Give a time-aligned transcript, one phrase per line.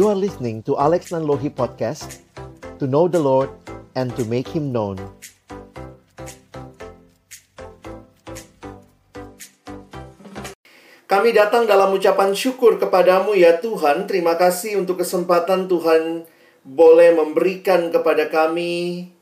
[0.00, 2.24] You are listening to Alex Nanlohi Podcast
[2.80, 3.52] To know the Lord
[3.92, 4.96] and to make Him known
[11.04, 14.08] Kami datang dalam ucapan syukur kepadamu ya Tuhan.
[14.08, 16.24] Terima kasih untuk kesempatan Tuhan
[16.64, 19.12] boleh memberikan kepada kami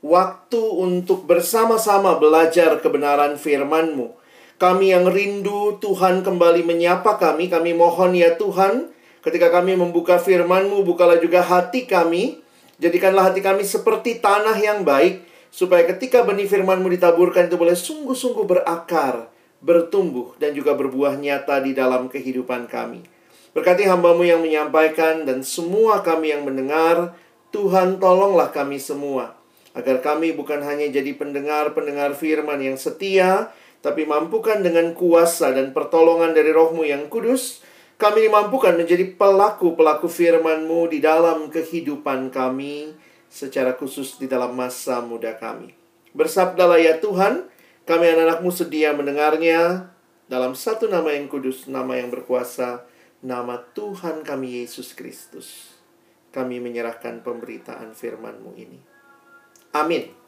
[0.00, 4.16] waktu untuk bersama-sama belajar kebenaran firman-Mu.
[4.56, 7.52] Kami yang rindu Tuhan kembali menyapa kami.
[7.52, 12.40] Kami mohon ya Tuhan, ketika kami membuka firman-Mu, bukalah juga hati kami.
[12.80, 18.44] Jadikanlah hati kami seperti tanah yang baik, supaya ketika benih firman-Mu ditaburkan itu boleh sungguh-sungguh
[18.48, 19.28] berakar
[19.60, 23.04] bertumbuh dan juga berbuah nyata di dalam kehidupan kami.
[23.52, 27.12] Berkati hambamu yang menyampaikan dan semua kami yang mendengar,
[27.52, 29.36] Tuhan tolonglah kami semua.
[29.74, 33.52] Agar kami bukan hanya jadi pendengar-pendengar firman yang setia,
[33.84, 37.62] tapi mampukan dengan kuasa dan pertolongan dari rohmu yang kudus,
[38.00, 42.96] kami dimampukan menjadi pelaku-pelaku firman-Mu di dalam kehidupan kami,
[43.28, 45.76] secara khusus di dalam masa muda kami.
[46.16, 47.46] Bersabdalah ya Tuhan,
[47.84, 49.92] kami anak-anakmu sedia mendengarnya
[50.26, 52.88] dalam satu nama yang kudus, nama yang berkuasa,
[53.22, 55.78] nama Tuhan kami Yesus Kristus.
[56.34, 58.80] Kami menyerahkan pemberitaan firman-Mu ini.
[59.74, 60.19] Amin.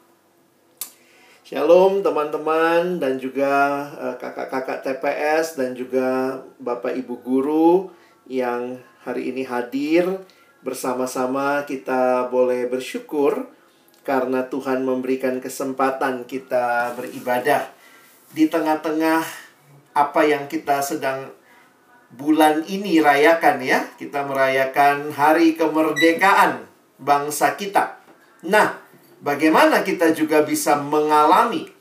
[1.53, 7.93] Shalom teman-teman dan juga eh, kakak-kakak TPS dan juga Bapak Ibu guru
[8.25, 10.17] yang hari ini hadir
[10.65, 13.53] bersama-sama kita boleh bersyukur
[14.01, 17.69] karena Tuhan memberikan kesempatan kita beribadah
[18.33, 19.21] di tengah-tengah
[19.93, 21.29] apa yang kita sedang
[22.17, 23.93] bulan ini rayakan ya.
[24.01, 26.65] Kita merayakan hari kemerdekaan
[26.97, 28.01] bangsa kita.
[28.41, 28.82] Nah,
[29.23, 31.71] bagaimana kita juga bisa mengalami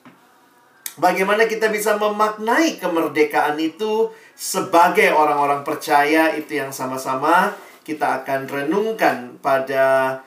[0.96, 9.42] bagaimana kita bisa memaknai kemerdekaan itu sebagai orang-orang percaya itu yang sama-sama kita akan renungkan
[9.42, 10.20] pada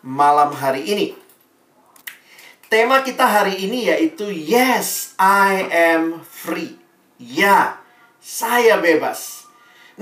[0.00, 1.06] malam hari ini.
[2.72, 6.80] Tema kita hari ini yaitu Yes, I am free.
[7.20, 7.78] Ya,
[8.16, 9.41] saya bebas.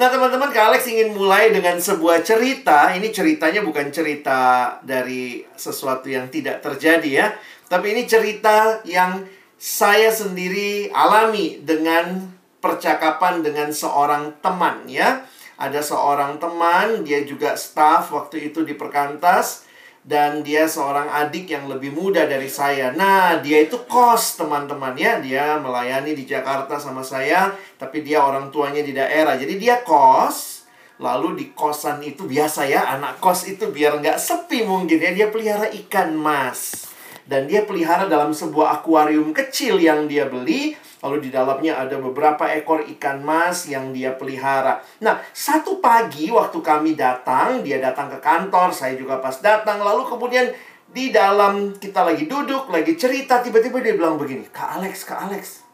[0.01, 2.89] Nah teman-teman, Kak Alex ingin mulai dengan sebuah cerita.
[2.89, 7.27] Ini ceritanya bukan cerita dari sesuatu yang tidak terjadi ya.
[7.69, 9.29] Tapi ini cerita yang
[9.61, 12.33] saya sendiri alami dengan
[12.65, 15.21] percakapan dengan seorang teman ya.
[15.61, 19.69] Ada seorang teman, dia juga staff waktu itu di Perkantas
[20.11, 22.91] dan dia seorang adik yang lebih muda dari saya.
[22.91, 25.23] Nah, dia itu kos teman-teman ya.
[25.23, 29.39] Dia melayani di Jakarta sama saya, tapi dia orang tuanya di daerah.
[29.39, 30.67] Jadi dia kos,
[30.99, 35.15] lalu di kosan itu biasa ya, anak kos itu biar nggak sepi mungkin ya.
[35.15, 36.91] Dia pelihara ikan mas.
[37.23, 42.45] Dan dia pelihara dalam sebuah akuarium kecil yang dia beli Lalu di dalamnya ada beberapa
[42.53, 44.85] ekor ikan mas yang dia pelihara.
[45.01, 49.81] Nah, satu pagi waktu kami datang, dia datang ke kantor, saya juga pas datang.
[49.81, 50.47] Lalu kemudian
[50.91, 55.65] di dalam kita lagi duduk, lagi cerita, tiba-tiba dia bilang begini, Kak Alex, Kak Alex,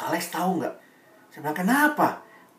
[0.00, 0.74] Kak Alex tahu nggak?
[1.28, 2.08] Saya bilang, kenapa?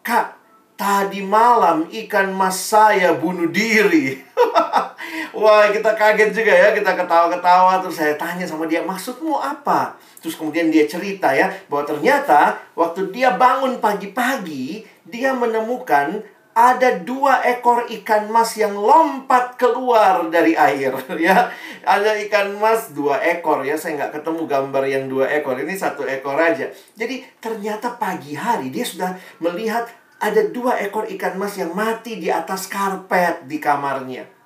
[0.06, 0.39] Kak,
[0.80, 4.24] tadi malam ikan mas saya bunuh diri.
[5.36, 7.84] Wah, kita kaget juga ya, kita ketawa-ketawa.
[7.84, 10.00] Terus saya tanya sama dia, maksudmu apa?
[10.24, 16.24] Terus kemudian dia cerita ya, bahwa ternyata waktu dia bangun pagi-pagi, dia menemukan
[16.60, 21.48] ada dua ekor ikan mas yang lompat keluar dari air ya
[21.88, 26.04] ada ikan mas dua ekor ya saya nggak ketemu gambar yang dua ekor ini satu
[26.04, 26.68] ekor aja
[27.00, 29.88] jadi ternyata pagi hari dia sudah melihat
[30.20, 34.40] ada dua ekor ikan mas yang mati di atas karpet di kamarnya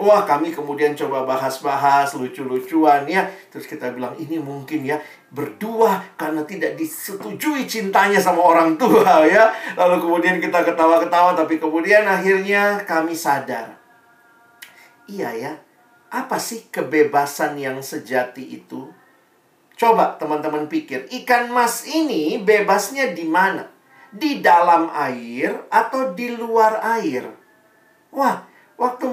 [0.00, 3.28] Wah, kami kemudian coba bahas-bahas lucu-lucuan ya.
[3.52, 4.96] Terus kita bilang ini mungkin ya
[5.28, 9.52] berdua karena tidak disetujui cintanya sama orang tua ya.
[9.76, 13.76] Lalu kemudian kita ketawa-ketawa tapi kemudian akhirnya kami sadar.
[15.12, 15.52] Iya ya.
[16.08, 18.88] Apa sih kebebasan yang sejati itu?
[19.76, 23.71] Coba teman-teman pikir, ikan mas ini bebasnya di mana?
[24.12, 27.24] Di dalam air atau di luar air?
[28.12, 28.44] Wah,
[28.76, 29.08] waktu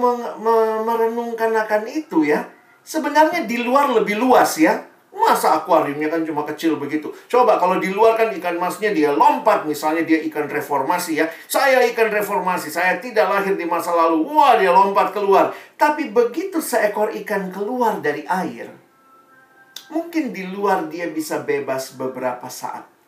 [0.84, 2.52] merenungkan akan itu ya,
[2.84, 4.84] sebenarnya di luar lebih luas ya.
[5.10, 7.10] Masa akuariumnya kan cuma kecil begitu.
[7.32, 11.26] Coba kalau di luar kan ikan masnya dia lompat, misalnya dia ikan reformasi ya.
[11.50, 14.22] Saya ikan reformasi, saya tidak lahir di masa lalu.
[14.30, 15.56] Wah, dia lompat keluar.
[15.80, 18.70] Tapi begitu seekor ikan keluar dari air,
[19.90, 22.99] mungkin di luar dia bisa bebas beberapa saat.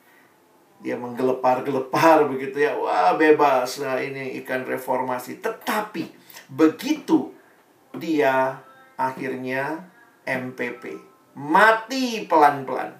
[0.81, 2.73] Dia menggelepar-gelepar begitu ya.
[2.73, 3.77] Wah, bebas.
[3.79, 5.37] Nah, ini ikan reformasi.
[5.37, 7.31] Tetapi Begitu
[7.95, 8.59] dia
[8.99, 9.87] akhirnya
[10.27, 10.99] MPP.
[11.31, 12.99] Mati pelan-pelan.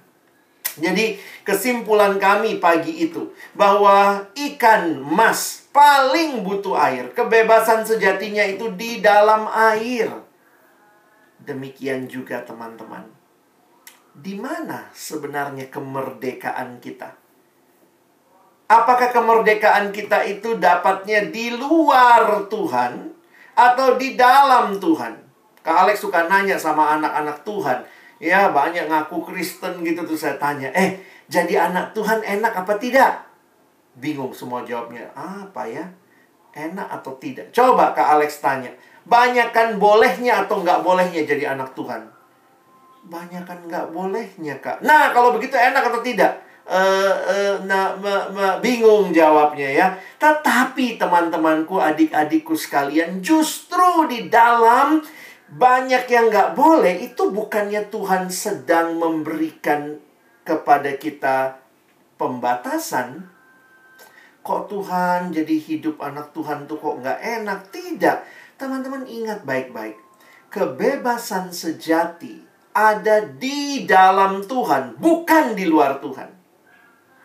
[0.80, 7.12] Jadi kesimpulan kami pagi itu bahwa ikan mas paling butuh air.
[7.12, 10.07] Kebebasan sejatinya itu di dalam air.
[11.44, 13.04] Demikian juga teman-teman.
[14.16, 17.19] Di mana sebenarnya kemerdekaan kita?
[18.71, 23.12] Apakah kemerdekaan kita itu dapatnya di luar Tuhan
[23.51, 25.19] atau di dalam Tuhan?
[25.59, 27.83] Kak Alex suka nanya sama anak-anak Tuhan.
[28.23, 30.71] Ya, banyak ngaku Kristen gitu tuh saya tanya.
[30.71, 33.27] Eh, jadi anak Tuhan enak apa tidak?
[34.00, 35.12] Bingung semua jawabnya.
[35.19, 35.91] Apa ya?
[36.56, 37.51] Enak atau tidak?
[37.51, 38.71] Coba Kak Alex tanya.
[39.03, 42.07] Banyak kan bolehnya atau nggak bolehnya jadi anak Tuhan?
[43.03, 44.79] Banyak kan nggak bolehnya, Kak.
[44.79, 46.50] Nah, kalau begitu enak atau tidak?
[46.68, 49.88] Uh, uh, nah, me, me, bingung jawabnya ya.
[50.18, 55.02] Tetapi teman-temanku, adik-adikku sekalian, justru di dalam
[55.52, 60.00] banyak yang nggak boleh itu bukannya Tuhan sedang memberikan
[60.48, 61.60] kepada kita
[62.16, 63.28] pembatasan.
[64.42, 67.69] Kok Tuhan jadi hidup anak Tuhan tuh kok nggak enak?
[67.69, 68.18] Tidak.
[68.57, 70.00] Teman-teman ingat baik-baik.
[70.50, 72.42] Kebebasan sejati
[72.72, 76.41] ada di dalam Tuhan, bukan di luar Tuhan.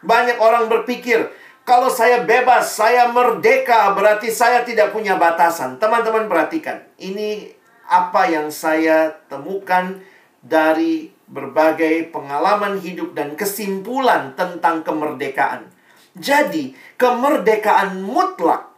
[0.07, 1.29] Banyak orang berpikir,
[1.67, 5.83] kalau saya bebas, saya merdeka, berarti saya tidak punya batasan.
[5.83, 7.51] Teman-teman perhatikan, ini
[7.91, 9.99] apa yang saya temukan
[10.39, 15.67] dari berbagai pengalaman hidup dan kesimpulan tentang kemerdekaan.
[16.15, 18.71] Jadi, kemerdekaan mutlak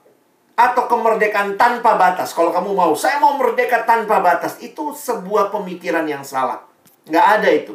[0.59, 2.33] atau kemerdekaan tanpa batas.
[2.33, 4.59] Kalau kamu mau, saya mau merdeka tanpa batas.
[4.65, 6.65] Itu sebuah pemikiran yang salah.
[7.07, 7.75] Nggak ada itu.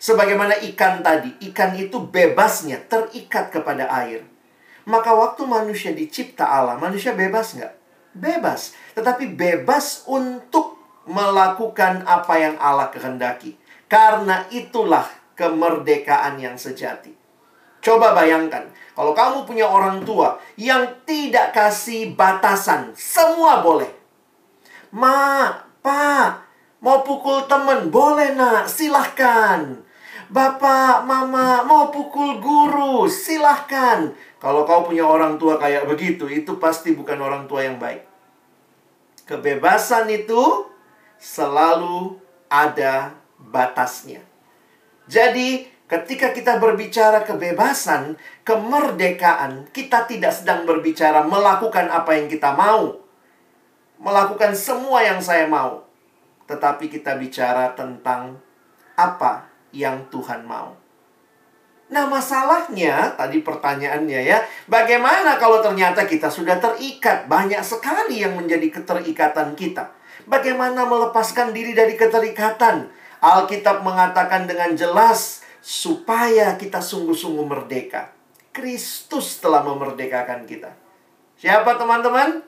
[0.00, 4.24] Sebagaimana ikan tadi, ikan itu bebasnya terikat kepada air.
[4.88, 7.74] Maka waktu manusia dicipta Allah, manusia bebas nggak?
[8.16, 8.72] Bebas.
[8.96, 13.60] Tetapi bebas untuk melakukan apa yang Allah kehendaki.
[13.92, 15.04] Karena itulah
[15.36, 17.12] kemerdekaan yang sejati.
[17.84, 23.88] Coba bayangkan, kalau kamu punya orang tua yang tidak kasih batasan, semua boleh.
[24.96, 25.48] Ma,
[25.84, 26.44] pak,
[26.80, 29.89] mau pukul temen, boleh nak, silahkan.
[30.30, 34.14] Bapak, mama, mau pukul guru, silahkan.
[34.38, 38.06] Kalau kau punya orang tua kayak begitu, itu pasti bukan orang tua yang baik.
[39.26, 40.70] Kebebasan itu
[41.18, 42.14] selalu
[42.46, 44.22] ada batasnya.
[45.10, 48.14] Jadi, ketika kita berbicara kebebasan,
[48.46, 53.02] kemerdekaan, kita tidak sedang berbicara melakukan apa yang kita mau,
[53.98, 55.90] melakukan semua yang saya mau,
[56.46, 58.38] tetapi kita bicara tentang
[58.94, 60.76] apa yang Tuhan mau.
[61.90, 64.38] Nah, masalahnya tadi pertanyaannya ya,
[64.70, 67.26] bagaimana kalau ternyata kita sudah terikat?
[67.26, 69.90] Banyak sekali yang menjadi keterikatan kita.
[70.30, 72.86] Bagaimana melepaskan diri dari keterikatan?
[73.18, 78.14] Alkitab mengatakan dengan jelas supaya kita sungguh-sungguh merdeka.
[78.54, 80.70] Kristus telah memerdekakan kita.
[81.42, 82.46] Siapa teman-teman?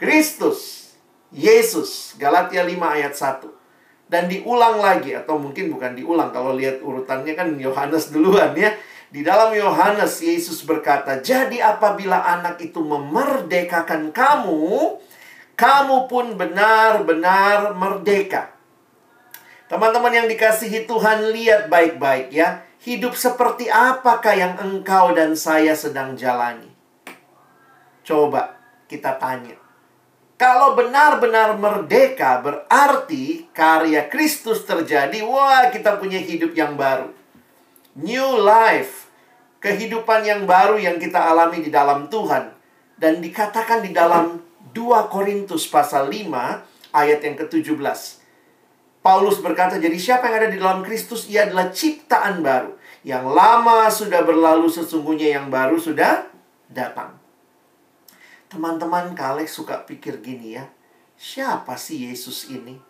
[0.00, 0.92] Kristus.
[1.28, 2.16] Yesus.
[2.16, 3.57] Galatia 5 ayat 1
[4.08, 8.72] dan diulang lagi atau mungkin bukan diulang kalau lihat urutannya kan Yohanes duluan ya.
[9.08, 15.00] Di dalam Yohanes Yesus berkata, "Jadi apabila anak itu memerdekakan kamu,
[15.56, 18.52] kamu pun benar-benar merdeka."
[19.68, 22.64] Teman-teman yang dikasihi Tuhan, lihat baik-baik ya.
[22.84, 26.72] Hidup seperti apakah yang engkau dan saya sedang jalani?
[28.00, 28.56] Coba
[28.88, 29.67] kita tanya.
[30.38, 37.10] Kalau benar-benar merdeka berarti karya Kristus terjadi, wah kita punya hidup yang baru.
[37.98, 39.10] New life,
[39.58, 42.54] kehidupan yang baru yang kita alami di dalam Tuhan.
[42.94, 44.38] Dan dikatakan di dalam
[44.70, 47.98] 2 Korintus pasal 5 ayat yang ke-17.
[49.02, 52.78] Paulus berkata, jadi siapa yang ada di dalam Kristus, ia adalah ciptaan baru.
[53.02, 56.30] Yang lama sudah berlalu, sesungguhnya yang baru sudah
[56.70, 57.17] datang.
[58.48, 60.64] Teman-teman kalian suka pikir gini ya.
[61.20, 62.80] Siapa sih Yesus ini?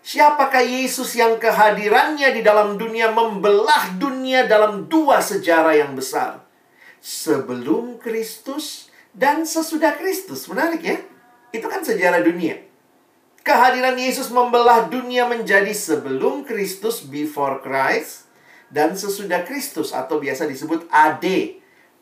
[0.00, 6.46] Siapakah Yesus yang kehadirannya di dalam dunia membelah dunia dalam dua sejarah yang besar?
[7.02, 10.46] Sebelum Kristus dan sesudah Kristus.
[10.46, 10.96] Menarik ya?
[11.50, 12.62] Itu kan sejarah dunia.
[13.42, 18.26] Kehadiran Yesus membelah dunia menjadi sebelum Kristus, before Christ,
[18.70, 21.26] dan sesudah Kristus atau biasa disebut AD,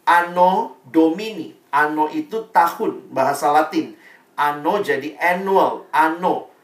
[0.04, 1.63] Anno Domini.
[1.74, 3.98] Anno itu tahun, bahasa Latin.
[4.38, 6.54] Anno jadi annual, anno.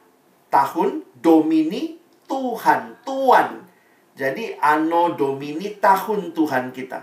[0.46, 1.98] Tahun, domini,
[2.30, 3.66] Tuhan, Tuan.
[4.14, 7.02] Jadi anno domini tahun Tuhan kita.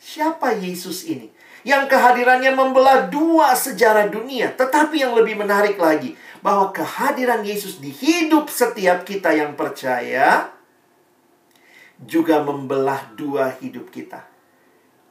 [0.00, 1.28] Siapa Yesus ini?
[1.64, 4.52] Yang kehadirannya membelah dua sejarah dunia.
[4.52, 10.52] Tetapi yang lebih menarik lagi, bahwa kehadiran Yesus di hidup setiap kita yang percaya
[12.04, 14.33] juga membelah dua hidup kita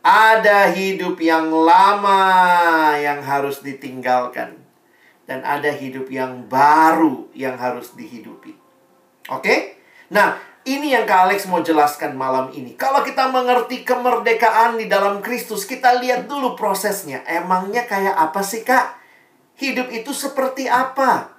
[0.03, 2.19] Ada hidup yang lama
[2.99, 4.59] yang harus ditinggalkan.
[5.23, 8.51] Dan ada hidup yang baru yang harus dihidupi.
[9.31, 9.79] Oke?
[10.11, 10.35] Nah,
[10.67, 12.75] ini yang Kak Alex mau jelaskan malam ini.
[12.75, 17.23] Kalau kita mengerti kemerdekaan di dalam Kristus, kita lihat dulu prosesnya.
[17.23, 18.99] Emangnya kayak apa sih, Kak?
[19.55, 21.31] Hidup itu seperti apa?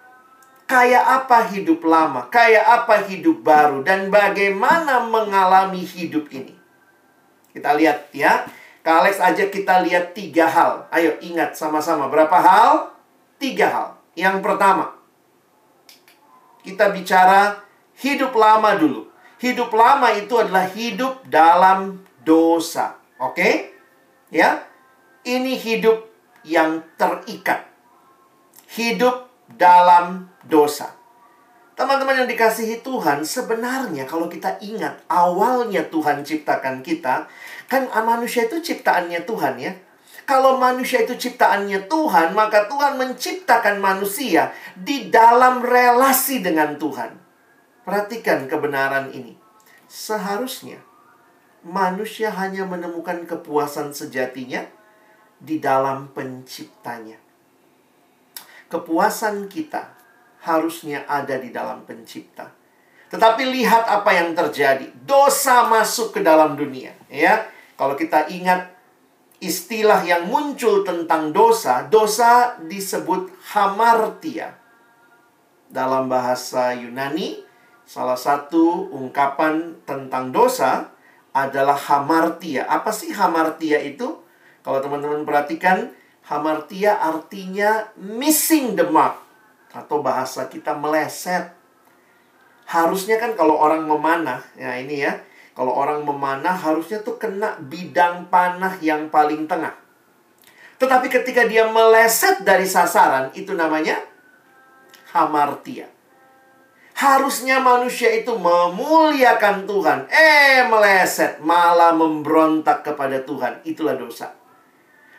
[0.65, 2.33] Kayak apa hidup lama?
[2.33, 3.85] Kayak apa hidup baru?
[3.85, 6.54] Dan bagaimana mengalami hidup ini?
[7.55, 8.43] Kita lihat ya.
[8.85, 10.91] Kak Alex ajak kita lihat tiga hal.
[10.91, 12.11] Ayo ingat sama-sama.
[12.11, 12.93] Berapa hal?
[13.39, 13.89] Tiga hal.
[14.19, 14.99] Yang pertama.
[16.61, 17.63] Kita bicara
[18.03, 19.09] hidup lama dulu.
[19.39, 22.99] Hidup lama itu adalah hidup dalam dosa.
[23.23, 23.73] Oke?
[24.29, 24.67] Ya.
[25.25, 26.05] Ini hidup
[26.45, 27.65] yang terikat.
[28.75, 30.93] Hidup dalam dosa.
[31.75, 37.27] Teman-teman yang dikasihi Tuhan, sebenarnya kalau kita ingat awalnya Tuhan ciptakan kita,
[37.67, 39.75] kan manusia itu ciptaannya Tuhan ya.
[40.23, 47.19] Kalau manusia itu ciptaannya Tuhan, maka Tuhan menciptakan manusia di dalam relasi dengan Tuhan.
[47.83, 49.37] Perhatikan kebenaran ini.
[49.91, 50.79] Seharusnya
[51.67, 54.65] manusia hanya menemukan kepuasan sejatinya
[55.43, 57.19] di dalam penciptanya.
[58.71, 59.93] Kepuasan kita
[60.45, 62.53] harusnya ada di dalam pencipta.
[63.09, 64.93] Tetapi lihat apa yang terjadi.
[65.05, 67.49] Dosa masuk ke dalam dunia, ya.
[67.75, 68.71] Kalau kita ingat
[69.41, 74.61] istilah yang muncul tentang dosa, dosa disebut hamartia.
[75.73, 77.43] Dalam bahasa Yunani,
[77.83, 80.93] salah satu ungkapan tentang dosa
[81.35, 82.69] adalah hamartia.
[82.69, 84.23] Apa sih hamartia itu?
[84.63, 85.91] Kalau teman-teman perhatikan,
[86.31, 89.24] hamartia artinya missing the mark
[89.75, 91.51] atau bahasa kita meleset.
[92.65, 95.21] Harusnya kan kalau orang memanah, ya ini ya,
[95.53, 99.75] kalau orang memanah harusnya tuh kena bidang panah yang paling tengah.
[100.79, 104.01] Tetapi ketika dia meleset dari sasaran, itu namanya
[105.13, 105.87] hamartia.
[106.95, 109.99] Harusnya manusia itu memuliakan Tuhan.
[110.11, 113.67] Eh, meleset, malah memberontak kepada Tuhan.
[113.67, 114.31] Itulah dosa.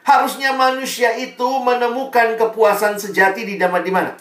[0.05, 3.57] Harusnya manusia itu menemukan kepuasan sejati di
[3.91, 4.15] mana?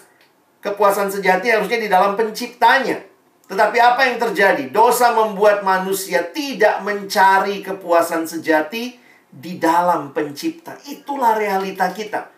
[0.65, 3.05] Kepuasan sejati harusnya di dalam penciptanya.
[3.45, 4.73] Tetapi apa yang terjadi?
[4.73, 8.97] Dosa membuat manusia tidak mencari kepuasan sejati
[9.29, 10.81] di dalam pencipta.
[10.89, 12.33] Itulah realita kita.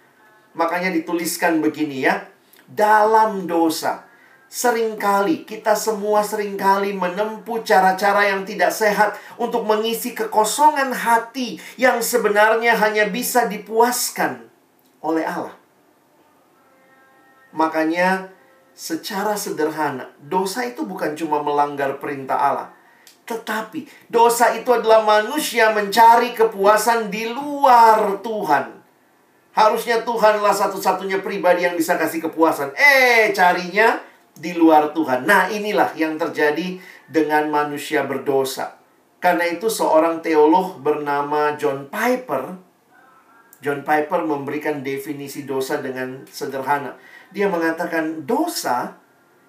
[0.59, 2.27] Makanya dituliskan begini ya.
[2.67, 4.03] Dalam dosa,
[4.51, 11.63] sering kali kita semua sering kali menempuh cara-cara yang tidak sehat untuk mengisi kekosongan hati
[11.79, 14.51] yang sebenarnya hanya bisa dipuaskan
[14.99, 15.66] oleh Allah.
[17.57, 18.29] Makanya
[18.77, 22.69] secara sederhana, dosa itu bukan cuma melanggar perintah Allah.
[23.27, 28.77] Tetapi dosa itu adalah manusia mencari kepuasan di luar Tuhan.
[29.57, 32.77] Harusnya Tuhanlah satu-satunya pribadi yang bisa kasih kepuasan.
[32.77, 33.99] Eh, carinya
[34.37, 35.25] di luar Tuhan.
[35.25, 36.77] Nah, inilah yang terjadi
[37.09, 38.77] dengan manusia berdosa.
[39.17, 42.67] Karena itu seorang teolog bernama John Piper
[43.65, 46.95] John Piper memberikan definisi dosa dengan sederhana
[47.35, 48.99] dia mengatakan dosa,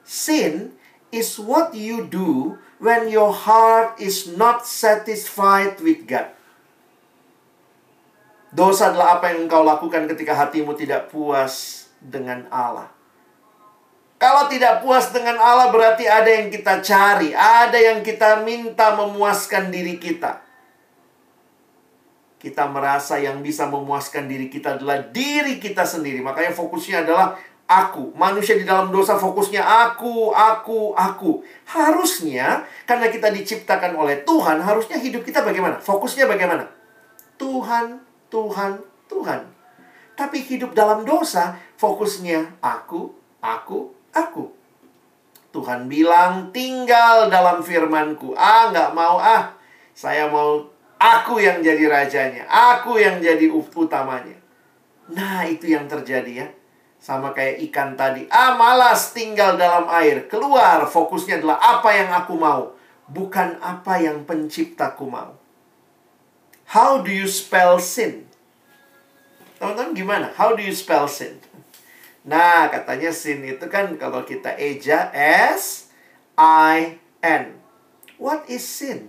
[0.01, 0.77] sin
[1.11, 6.33] is what you do when your heart is not satisfied with God.
[8.51, 12.89] Dosa adalah apa yang engkau lakukan ketika hatimu tidak puas dengan Allah.
[14.17, 19.69] Kalau tidak puas dengan Allah berarti ada yang kita cari, ada yang kita minta memuaskan
[19.69, 20.41] diri kita.
[22.41, 26.25] Kita merasa yang bisa memuaskan diri kita adalah diri kita sendiri.
[26.25, 28.15] Makanya fokusnya adalah aku.
[28.15, 31.43] Manusia di dalam dosa fokusnya aku, aku, aku.
[31.67, 35.77] Harusnya karena kita diciptakan oleh Tuhan, harusnya hidup kita bagaimana?
[35.77, 36.65] Fokusnya bagaimana?
[37.35, 38.81] Tuhan, Tuhan,
[39.11, 39.39] Tuhan.
[40.17, 44.49] Tapi hidup dalam dosa, fokusnya aku, aku, aku.
[45.53, 48.33] Tuhan bilang, tinggal dalam firmanku.
[48.33, 49.53] Ah, nggak mau ah.
[49.93, 50.65] Saya mau
[50.97, 52.45] aku yang jadi rajanya.
[52.49, 54.37] Aku yang jadi utamanya.
[55.07, 56.47] Nah, itu yang terjadi ya
[57.07, 58.27] sama kayak ikan tadi.
[58.27, 60.27] Ah, malas tinggal dalam air.
[60.27, 62.75] Keluar, fokusnya adalah apa yang aku mau.
[63.07, 65.39] Bukan apa yang penciptaku mau.
[66.67, 68.27] How do you spell sin?
[69.55, 70.27] Teman-teman gimana?
[70.35, 71.39] How do you spell sin?
[72.27, 75.07] Nah, katanya sin itu kan kalau kita eja
[75.55, 75.87] S
[76.35, 77.55] I N.
[78.19, 79.07] What is sin?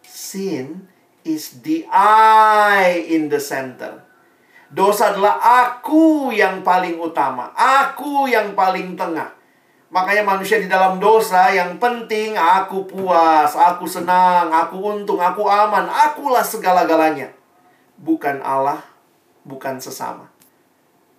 [0.00, 0.88] Sin
[1.28, 4.03] is the I in the center.
[4.74, 9.30] Dosa adalah aku yang paling utama, aku yang paling tengah.
[9.94, 15.86] Makanya manusia di dalam dosa yang penting aku puas, aku senang, aku untung, aku aman,
[15.86, 17.30] akulah segala-galanya.
[18.02, 18.82] Bukan Allah,
[19.46, 20.26] bukan sesama.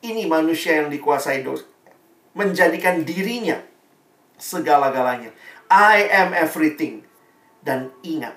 [0.04, 1.64] Ini manusia yang dikuasai dosa.
[2.36, 3.56] Menjadikan dirinya
[4.36, 5.32] segala-galanya.
[5.72, 7.08] I am everything.
[7.64, 8.36] Dan ingat,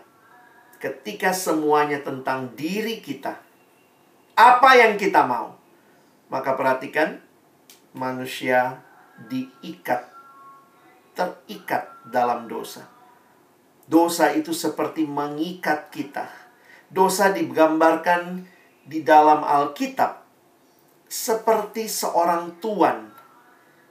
[0.78, 3.47] ketika semuanya tentang diri kita,
[4.38, 5.58] apa yang kita mau,
[6.30, 7.18] maka perhatikan,
[7.90, 8.78] manusia
[9.26, 10.06] diikat
[11.18, 12.86] terikat dalam dosa.
[13.90, 16.30] Dosa itu seperti mengikat kita.
[16.86, 18.46] Dosa digambarkan
[18.86, 20.22] di dalam Alkitab
[21.10, 23.10] seperti seorang tuan.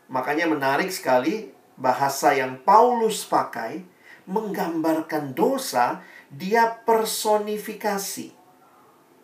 [0.08, 3.84] Makanya menarik sekali bahasa yang Paulus pakai
[4.24, 6.00] menggambarkan dosa,
[6.32, 8.37] dia personifikasi.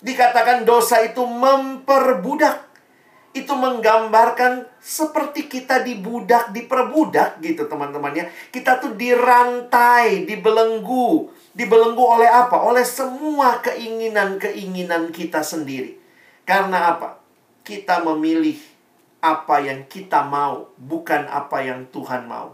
[0.03, 2.73] Dikatakan dosa itu memperbudak
[3.33, 8.29] itu menggambarkan seperti kita dibudak, diperbudak gitu teman-temannya.
[8.53, 11.33] Kita tuh dirantai, dibelenggu.
[11.49, 12.61] Dibelenggu oleh apa?
[12.61, 15.97] Oleh semua keinginan-keinginan kita sendiri.
[16.45, 17.17] Karena apa?
[17.65, 18.61] Kita memilih
[19.17, 22.53] apa yang kita mau, bukan apa yang Tuhan mau.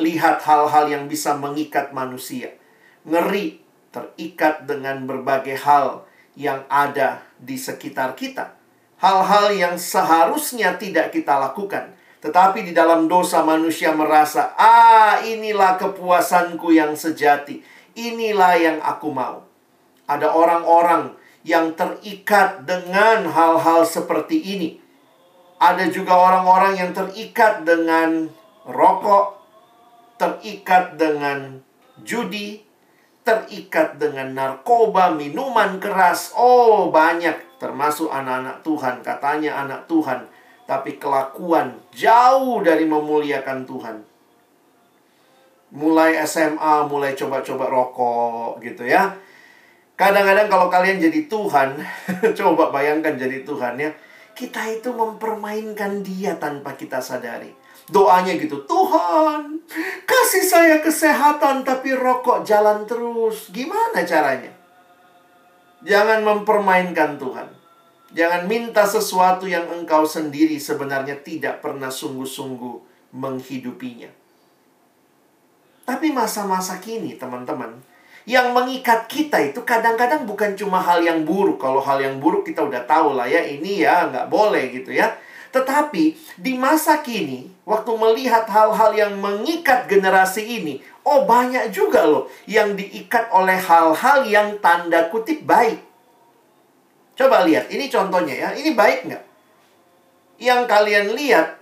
[0.00, 2.56] Lihat hal-hal yang bisa mengikat manusia.
[3.04, 3.60] Ngeri,
[3.92, 6.08] terikat dengan berbagai hal
[6.38, 8.62] yang ada di sekitar kita
[9.02, 11.90] hal-hal yang seharusnya tidak kita lakukan.
[12.22, 17.66] Tetapi di dalam dosa manusia merasa, ah inilah kepuasanku yang sejati.
[17.98, 19.42] Inilah yang aku mau.
[20.06, 24.78] Ada orang-orang yang terikat dengan hal-hal seperti ini.
[25.58, 28.30] Ada juga orang-orang yang terikat dengan
[28.62, 29.42] rokok,
[30.14, 31.58] terikat dengan
[32.06, 32.62] judi,
[33.22, 36.34] terikat dengan narkoba, minuman keras.
[36.34, 40.26] Oh, banyak termasuk anak-anak Tuhan, katanya anak Tuhan,
[40.66, 43.96] tapi kelakuan jauh dari memuliakan Tuhan.
[45.72, 49.14] Mulai SMA, mulai coba-coba rokok gitu ya.
[49.94, 51.78] Kadang-kadang kalau kalian jadi Tuhan,
[52.38, 53.90] coba bayangkan jadi Tuhan ya.
[54.34, 57.61] Kita itu mempermainkan dia tanpa kita sadari.
[57.90, 59.58] Doanya gitu, Tuhan,
[60.06, 63.50] kasih saya kesehatan tapi rokok jalan terus.
[63.50, 64.54] Gimana caranya?
[65.82, 67.48] Jangan mempermainkan Tuhan.
[68.12, 72.76] Jangan minta sesuatu yang engkau sendiri sebenarnya tidak pernah sungguh-sungguh
[73.16, 74.12] menghidupinya.
[75.82, 77.82] Tapi masa-masa kini, teman-teman,
[78.22, 81.58] yang mengikat kita itu kadang-kadang bukan cuma hal yang buruk.
[81.58, 85.10] Kalau hal yang buruk kita udah tahu lah ya, ini ya nggak boleh gitu ya.
[85.52, 86.04] Tetapi
[86.40, 92.78] di masa kini, waktu melihat hal-hal yang mengikat generasi ini, Oh banyak juga loh yang
[92.78, 95.82] diikat oleh hal-hal yang tanda kutip baik.
[97.18, 98.48] Coba lihat, ini contohnya ya.
[98.54, 99.24] Ini baik nggak?
[100.38, 101.58] Yang kalian lihat,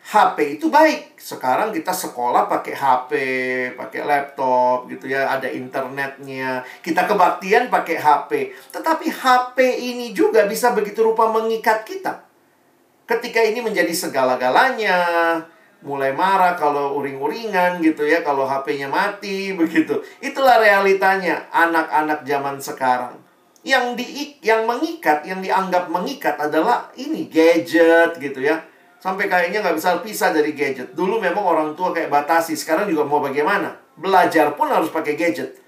[0.00, 1.20] HP itu baik.
[1.20, 3.12] Sekarang kita sekolah pakai HP,
[3.76, 6.64] pakai laptop gitu ya, ada internetnya.
[6.80, 8.56] Kita kebaktian pakai HP.
[8.72, 9.58] Tetapi HP
[9.92, 12.29] ini juga bisa begitu rupa mengikat kita.
[13.10, 15.02] Ketika ini menjadi segala-galanya,
[15.82, 19.98] mulai marah kalau uring-uringan gitu ya, kalau HP-nya mati begitu.
[20.22, 23.18] Itulah realitanya anak-anak zaman sekarang.
[23.66, 24.06] Yang di
[24.46, 28.62] yang mengikat, yang dianggap mengikat adalah ini gadget gitu ya.
[29.02, 30.94] Sampai kayaknya nggak bisa pisah dari gadget.
[30.94, 33.74] Dulu memang orang tua kayak batasi, sekarang juga mau bagaimana?
[33.98, 35.58] Belajar pun harus pakai gadget.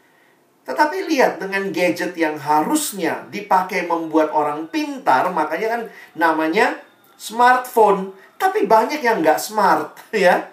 [0.62, 5.82] Tetapi lihat dengan gadget yang harusnya dipakai membuat orang pintar, makanya kan
[6.14, 6.78] namanya
[7.22, 8.10] smartphone.
[8.34, 10.50] Tapi banyak yang nggak smart, ya.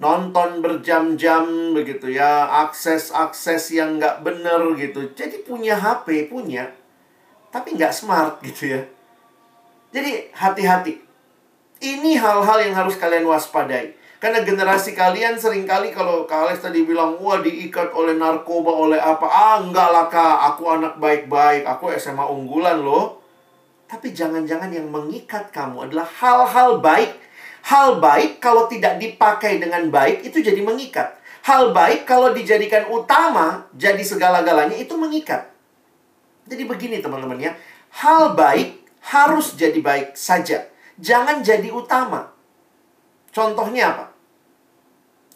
[0.00, 5.12] Nonton berjam-jam begitu ya, akses-akses yang nggak bener gitu.
[5.12, 6.72] Jadi punya HP, punya.
[7.52, 8.80] Tapi nggak smart gitu ya.
[9.92, 10.96] Jadi hati-hati.
[11.80, 14.00] Ini hal-hal yang harus kalian waspadai.
[14.20, 19.24] Karena generasi kalian sering kali kalau Kak tadi bilang, wah diikat oleh narkoba, oleh apa.
[19.24, 23.19] Ah, enggak lah Kak, aku anak baik-baik, aku SMA unggulan loh.
[23.90, 27.10] Tapi jangan-jangan yang mengikat kamu adalah hal-hal baik.
[27.66, 31.18] Hal baik kalau tidak dipakai dengan baik itu jadi mengikat.
[31.42, 35.50] Hal baik kalau dijadikan utama jadi segala-galanya itu mengikat.
[36.46, 37.58] Jadi begini teman-teman ya.
[37.90, 38.78] Hal baik
[39.10, 40.70] harus jadi baik saja.
[41.02, 42.30] Jangan jadi utama.
[43.34, 44.09] Contohnya apa?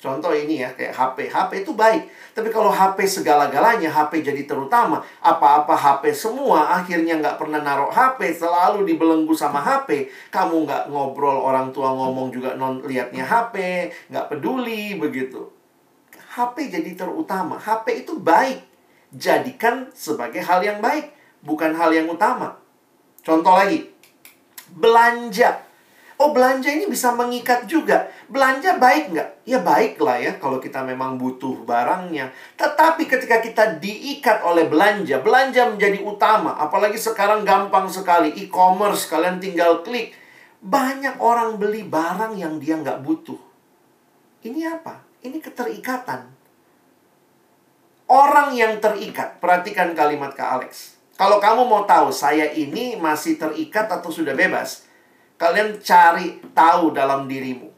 [0.05, 1.33] Contoh ini ya, kayak HP.
[1.33, 2.05] HP itu baik.
[2.37, 5.01] Tapi kalau HP segala-galanya, HP jadi terutama.
[5.25, 8.37] Apa-apa HP semua, akhirnya nggak pernah naruh HP.
[8.37, 10.13] Selalu dibelenggu sama HP.
[10.29, 13.57] Kamu nggak ngobrol, orang tua ngomong juga non liatnya HP.
[14.13, 15.49] Nggak peduli, begitu.
[16.37, 17.57] HP jadi terutama.
[17.57, 18.61] HP itu baik.
[19.09, 21.17] Jadikan sebagai hal yang baik.
[21.41, 22.61] Bukan hal yang utama.
[23.25, 23.89] Contoh lagi.
[24.69, 25.65] Belanja
[26.15, 28.07] Oh belanja ini bisa mengikat juga.
[28.31, 29.29] Belanja baik nggak?
[29.51, 32.31] Ya baik lah ya kalau kita memang butuh barangnya.
[32.55, 36.55] Tetapi ketika kita diikat oleh belanja, belanja menjadi utama.
[36.55, 40.15] Apalagi sekarang gampang sekali e-commerce, kalian tinggal klik.
[40.63, 43.41] Banyak orang beli barang yang dia nggak butuh.
[44.47, 45.03] Ini apa?
[45.27, 46.31] Ini keterikatan.
[48.07, 50.95] Orang yang terikat, perhatikan kalimat Kak Alex.
[51.17, 54.84] Kalau kamu mau tahu saya ini masih terikat atau sudah bebas,
[55.45, 57.69] kalian cari tahu dalam dirimu.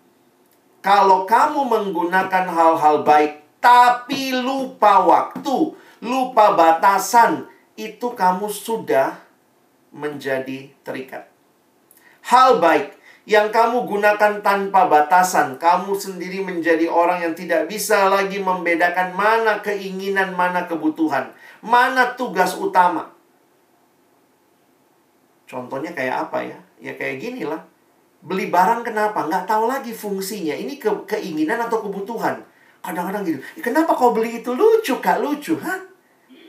[0.79, 9.19] Kalau kamu menggunakan hal-hal baik tapi lupa waktu, lupa batasan, itu kamu sudah
[9.91, 11.27] menjadi terikat.
[12.23, 12.95] Hal baik
[13.27, 19.59] yang kamu gunakan tanpa batasan, kamu sendiri menjadi orang yang tidak bisa lagi membedakan mana
[19.59, 23.11] keinginan, mana kebutuhan, mana tugas utama.
[25.51, 26.59] Contohnya kayak apa ya?
[26.81, 27.63] Ya kayak gini lah.
[28.27, 29.29] Beli barang kenapa?
[29.29, 30.57] Nggak tahu lagi fungsinya.
[30.57, 32.43] Ini ke keinginan atau kebutuhan.
[32.83, 33.41] Kadang-kadang gitu.
[33.63, 35.19] Kenapa kau beli itu lucu, Kak?
[35.23, 35.83] Lucu, hah?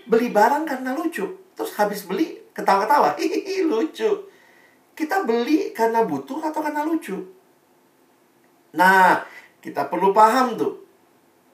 [0.10, 1.26] Beli barang karena lucu.
[1.58, 3.14] Terus habis beli, ketawa-ketawa.
[3.20, 4.10] Hihihi, lucu.
[4.98, 7.14] Kita beli karena butuh atau karena lucu?
[8.74, 9.22] Nah,
[9.62, 10.74] kita perlu paham tuh.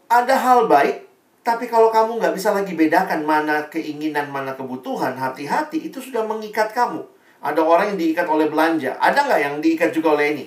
[0.07, 1.03] Ada hal baik,
[1.43, 6.71] tapi kalau kamu nggak bisa lagi bedakan mana keinginan, mana kebutuhan, hati-hati, itu sudah mengikat
[6.71, 7.03] kamu.
[7.43, 8.95] Ada orang yang diikat oleh belanja.
[9.03, 10.45] Ada nggak yang diikat juga oleh ini?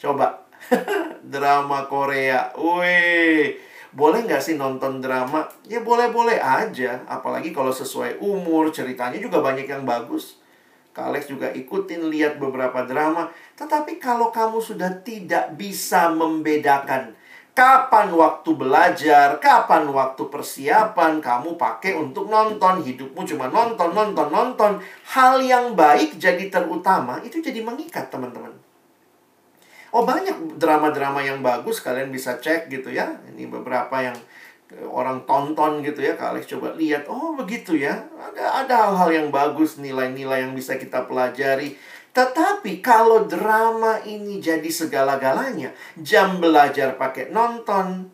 [0.00, 0.40] Coba.
[1.32, 2.48] drama Korea.
[2.56, 3.60] Wih.
[3.92, 5.44] Boleh nggak sih nonton drama?
[5.68, 7.04] Ya boleh-boleh aja.
[7.04, 8.72] Apalagi kalau sesuai umur.
[8.72, 10.40] Ceritanya juga banyak yang bagus.
[10.96, 13.28] Kak Alex juga ikutin lihat beberapa drama.
[13.60, 17.19] Tetapi kalau kamu sudah tidak bisa membedakan
[17.50, 22.80] Kapan waktu belajar, kapan waktu persiapan, kamu pakai untuk nonton.
[22.80, 24.72] Hidupmu cuma nonton, nonton, nonton.
[25.10, 28.54] Hal yang baik jadi terutama, itu jadi mengikat, teman-teman.
[29.90, 33.18] Oh, banyak drama-drama yang bagus, kalian bisa cek gitu ya.
[33.34, 34.14] Ini beberapa yang
[34.86, 36.14] orang tonton gitu ya.
[36.14, 38.06] Kalian coba lihat, oh begitu ya.
[38.14, 41.74] Ada ada hal-hal yang bagus, nilai-nilai yang bisa kita pelajari.
[42.10, 48.10] Tetapi kalau drama ini jadi segala-galanya, jam belajar pakai nonton,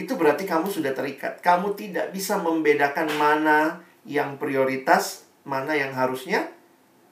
[0.00, 1.44] itu berarti kamu sudah terikat.
[1.44, 6.48] Kamu tidak bisa membedakan mana yang prioritas, mana yang harusnya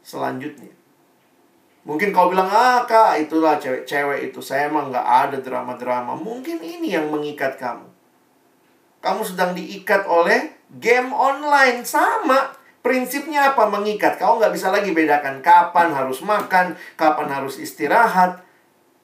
[0.00, 0.72] selanjutnya.
[1.84, 4.44] Mungkin kau bilang, ah kak, itulah cewek-cewek itu.
[4.44, 6.16] Saya emang nggak ada drama-drama.
[6.16, 7.88] Mungkin ini yang mengikat kamu.
[9.00, 11.84] Kamu sedang diikat oleh game online.
[11.88, 12.57] Sama.
[12.88, 13.68] Prinsipnya apa?
[13.68, 14.16] Mengikat.
[14.16, 18.40] Kau nggak bisa lagi bedakan kapan harus makan, kapan harus istirahat.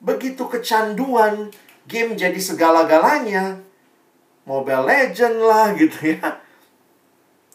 [0.01, 1.53] Begitu kecanduan,
[1.85, 3.61] game jadi segala-galanya.
[4.49, 6.41] Mobile Legend lah gitu ya.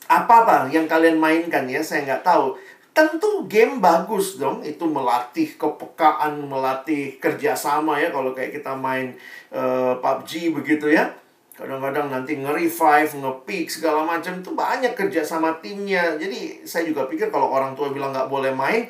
[0.06, 2.54] Apa-apa yang kalian mainkan ya, saya nggak tahu.
[2.94, 8.14] Tentu game bagus dong, itu melatih kepekaan, melatih kerjasama ya.
[8.14, 9.18] Kalau kayak kita main
[9.50, 11.10] uh, eh, PUBG begitu ya
[11.60, 16.16] kadang-kadang nanti nge-revive, nge-pick segala macam itu banyak kerja sama timnya.
[16.16, 18.88] Jadi saya juga pikir kalau orang tua bilang nggak boleh main,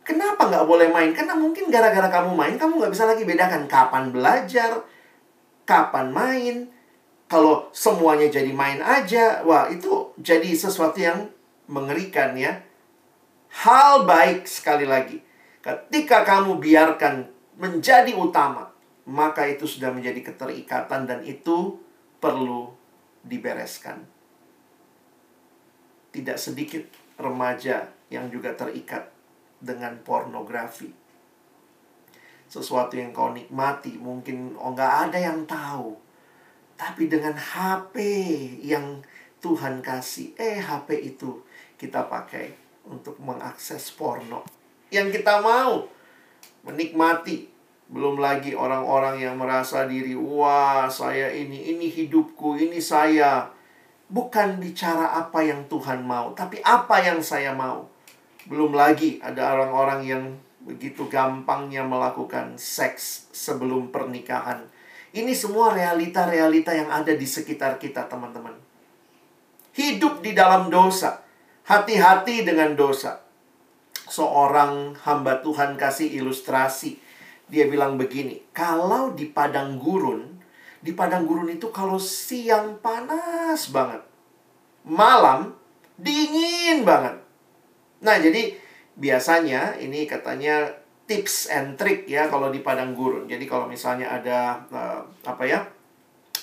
[0.00, 1.12] kenapa nggak boleh main?
[1.12, 4.80] Karena mungkin gara-gara kamu main, kamu nggak bisa lagi bedakan kapan belajar,
[5.68, 6.56] kapan main.
[7.26, 11.28] Kalau semuanya jadi main aja, wah itu jadi sesuatu yang
[11.68, 12.64] mengerikan ya.
[13.50, 15.20] Hal baik sekali lagi,
[15.60, 17.28] ketika kamu biarkan
[17.60, 18.70] menjadi utama,
[19.04, 21.85] maka itu sudah menjadi keterikatan dan itu
[22.26, 22.66] perlu
[23.22, 24.02] dibereskan.
[26.10, 26.82] Tidak sedikit
[27.22, 29.06] remaja yang juga terikat
[29.62, 30.90] dengan pornografi.
[32.50, 35.94] Sesuatu yang kau nikmati, mungkin oh nggak ada yang tahu.
[36.74, 37.94] Tapi dengan HP
[38.66, 39.06] yang
[39.38, 41.46] Tuhan kasih, eh HP itu
[41.78, 42.50] kita pakai
[42.90, 44.42] untuk mengakses porno.
[44.90, 45.86] Yang kita mau
[46.66, 47.55] menikmati
[47.86, 53.46] belum lagi orang-orang yang merasa diri, wah saya ini, ini hidupku, ini saya.
[54.06, 57.86] Bukan bicara apa yang Tuhan mau, tapi apa yang saya mau.
[58.46, 60.24] Belum lagi ada orang-orang yang
[60.62, 64.66] begitu gampangnya melakukan seks sebelum pernikahan.
[65.14, 68.54] Ini semua realita-realita yang ada di sekitar kita, teman-teman.
[69.74, 71.22] Hidup di dalam dosa.
[71.66, 73.22] Hati-hati dengan dosa.
[74.06, 77.05] Seorang hamba Tuhan kasih ilustrasi
[77.46, 80.38] dia bilang begini, kalau di padang gurun,
[80.82, 84.02] di padang gurun itu kalau siang panas banget,
[84.82, 85.54] malam
[85.94, 87.22] dingin banget.
[88.02, 88.54] Nah, jadi
[88.98, 90.68] biasanya ini katanya
[91.06, 93.30] tips and trick ya kalau di padang gurun.
[93.30, 95.60] Jadi kalau misalnya ada uh, apa ya?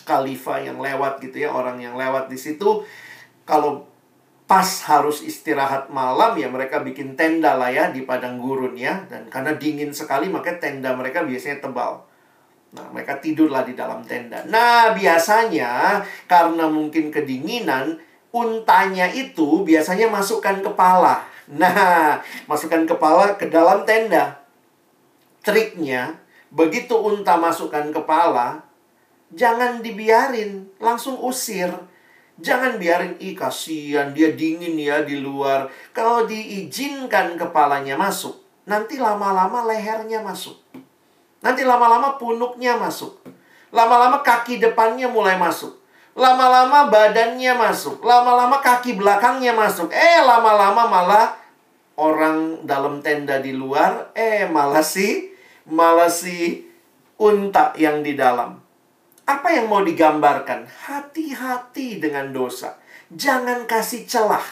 [0.03, 2.83] khalifah yang lewat gitu ya, orang yang lewat di situ
[3.47, 3.87] kalau
[4.43, 9.25] pas harus istirahat malam ya mereka bikin tenda lah ya di padang gurun ya dan
[9.31, 12.03] karena dingin sekali maka tenda mereka biasanya tebal.
[12.73, 14.41] Nah, mereka tidurlah di dalam tenda.
[14.49, 18.01] Nah, biasanya karena mungkin kedinginan,
[18.33, 21.21] untanya itu biasanya masukkan kepala.
[21.53, 22.17] Nah,
[22.49, 24.41] masukkan kepala ke dalam tenda.
[25.45, 26.17] Triknya,
[26.49, 28.65] begitu unta masukkan kepala,
[29.29, 31.69] jangan dibiarin, langsung usir.
[32.41, 35.69] Jangan biarin, ih kasihan, dia dingin ya di luar.
[35.93, 40.57] Kalau diizinkan kepalanya masuk, nanti lama-lama lehernya masuk.
[41.45, 43.21] Nanti lama-lama punuknya masuk.
[43.69, 45.77] Lama-lama kaki depannya mulai masuk.
[46.15, 48.01] Lama-lama badannya masuk.
[48.01, 49.91] Lama-lama kaki belakangnya masuk.
[49.91, 51.35] Eh, lama-lama malah
[51.99, 54.15] orang dalam tenda di luar.
[54.15, 55.35] Eh, malah si,
[55.67, 56.63] malah si
[57.19, 58.62] unta yang di dalam.
[59.23, 60.67] Apa yang mau digambarkan?
[60.67, 62.75] Hati-hati dengan dosa.
[63.07, 64.43] Jangan kasih celah.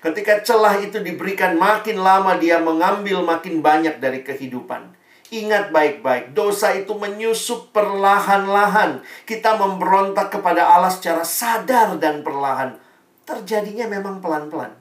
[0.00, 4.94] Ketika celah itu diberikan, makin lama dia mengambil makin banyak dari kehidupan.
[5.30, 9.02] Ingat baik-baik, dosa itu menyusup perlahan-lahan.
[9.26, 12.78] Kita memberontak kepada Allah secara sadar dan perlahan.
[13.26, 14.74] Terjadinya memang pelan-pelan.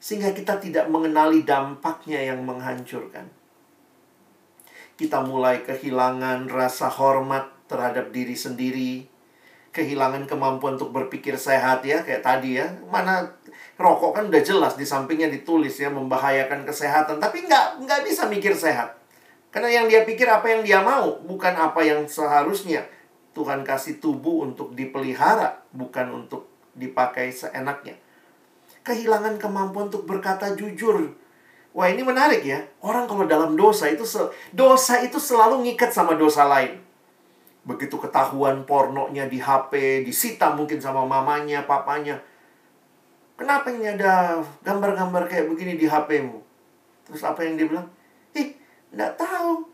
[0.00, 3.28] Sehingga kita tidak mengenali dampaknya yang menghancurkan.
[4.96, 9.08] Kita mulai kehilangan rasa hormat terhadap diri sendiri,
[9.72, 12.68] kehilangan kemampuan untuk berpikir sehat ya, kayak tadi ya.
[12.92, 13.24] Mana
[13.80, 18.52] rokok kan udah jelas di sampingnya ditulis ya membahayakan kesehatan, tapi nggak nggak bisa mikir
[18.52, 19.00] sehat.
[19.52, 22.84] Karena yang dia pikir apa yang dia mau, bukan apa yang seharusnya.
[23.32, 27.96] Tuhan kasih tubuh untuk dipelihara, bukan untuk dipakai seenaknya.
[28.84, 31.16] Kehilangan kemampuan untuk berkata jujur.
[31.72, 32.60] Wah ini menarik ya.
[32.84, 34.04] Orang kalau dalam dosa itu
[34.52, 36.76] dosa itu selalu ngikat sama dosa lain.
[37.62, 42.18] Begitu ketahuan pornonya di HP, disita mungkin sama mamanya, papanya.
[43.38, 46.42] Kenapa ini ada gambar-gambar kayak begini di HP-mu?
[47.06, 47.86] Terus apa yang dia bilang?
[48.34, 48.54] Ih,
[48.90, 49.66] enggak tahu.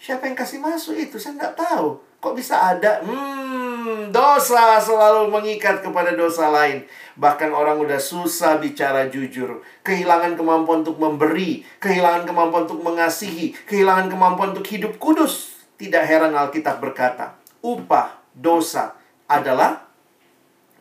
[0.00, 1.20] Siapa yang kasih masuk itu?
[1.20, 2.00] Saya enggak tahu.
[2.20, 3.00] Kok bisa ada?
[3.00, 6.84] Hmm, dosa selalu mengikat kepada dosa lain.
[7.16, 9.60] Bahkan orang udah susah bicara jujur.
[9.84, 11.64] Kehilangan kemampuan untuk memberi.
[11.80, 13.56] Kehilangan kemampuan untuk mengasihi.
[13.68, 15.59] Kehilangan kemampuan untuk hidup kudus.
[15.80, 18.92] Tidak heran Alkitab berkata, upah dosa
[19.24, 19.88] adalah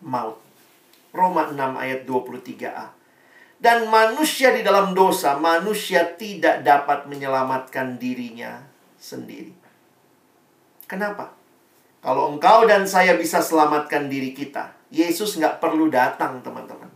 [0.04, 0.44] maut.
[1.16, 2.92] Roma 6 ayat 23a.
[3.56, 8.60] Dan manusia di dalam dosa, manusia tidak dapat menyelamatkan dirinya
[9.00, 9.56] sendiri.
[10.84, 11.32] Kenapa?
[12.04, 16.92] Kalau engkau dan saya bisa selamatkan diri kita, Yesus nggak perlu datang, teman-teman.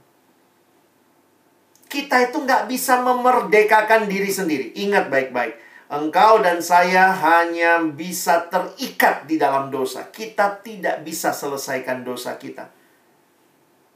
[1.87, 4.75] Kita itu nggak bisa memerdekakan diri sendiri.
[4.75, 10.09] Ingat baik-baik Engkau dan saya hanya bisa terikat di dalam dosa.
[10.09, 12.65] Kita tidak bisa selesaikan dosa kita.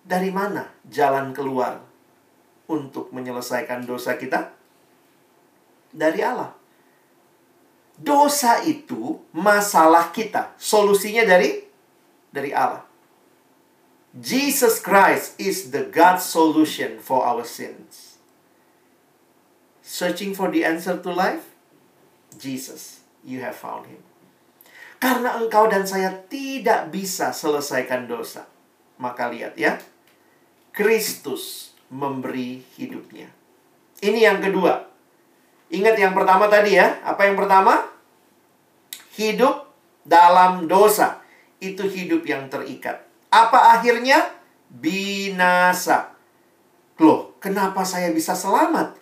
[0.05, 1.81] Dari mana jalan keluar
[2.69, 4.53] untuk menyelesaikan dosa kita?
[5.89, 6.53] Dari Allah.
[7.97, 10.53] Dosa itu masalah kita.
[10.61, 11.65] Solusinya dari
[12.29, 12.85] dari Allah.
[14.13, 18.21] Jesus Christ is the God solution for our sins.
[19.81, 21.56] Searching for the answer to life?
[22.37, 23.99] Jesus, you have found him.
[24.97, 28.49] Karena engkau dan saya tidak bisa selesaikan dosa.
[28.97, 29.77] Maka lihat ya.
[30.73, 33.29] Kristus memberi hidupnya.
[34.01, 34.89] Ini yang kedua.
[35.69, 36.97] Ingat yang pertama tadi ya.
[37.05, 37.85] Apa yang pertama?
[39.17, 39.69] Hidup
[40.01, 41.21] dalam dosa.
[41.61, 43.05] Itu hidup yang terikat.
[43.29, 44.33] Apa akhirnya?
[44.69, 46.13] Binasa.
[46.97, 48.97] Loh, kenapa saya bisa selamat?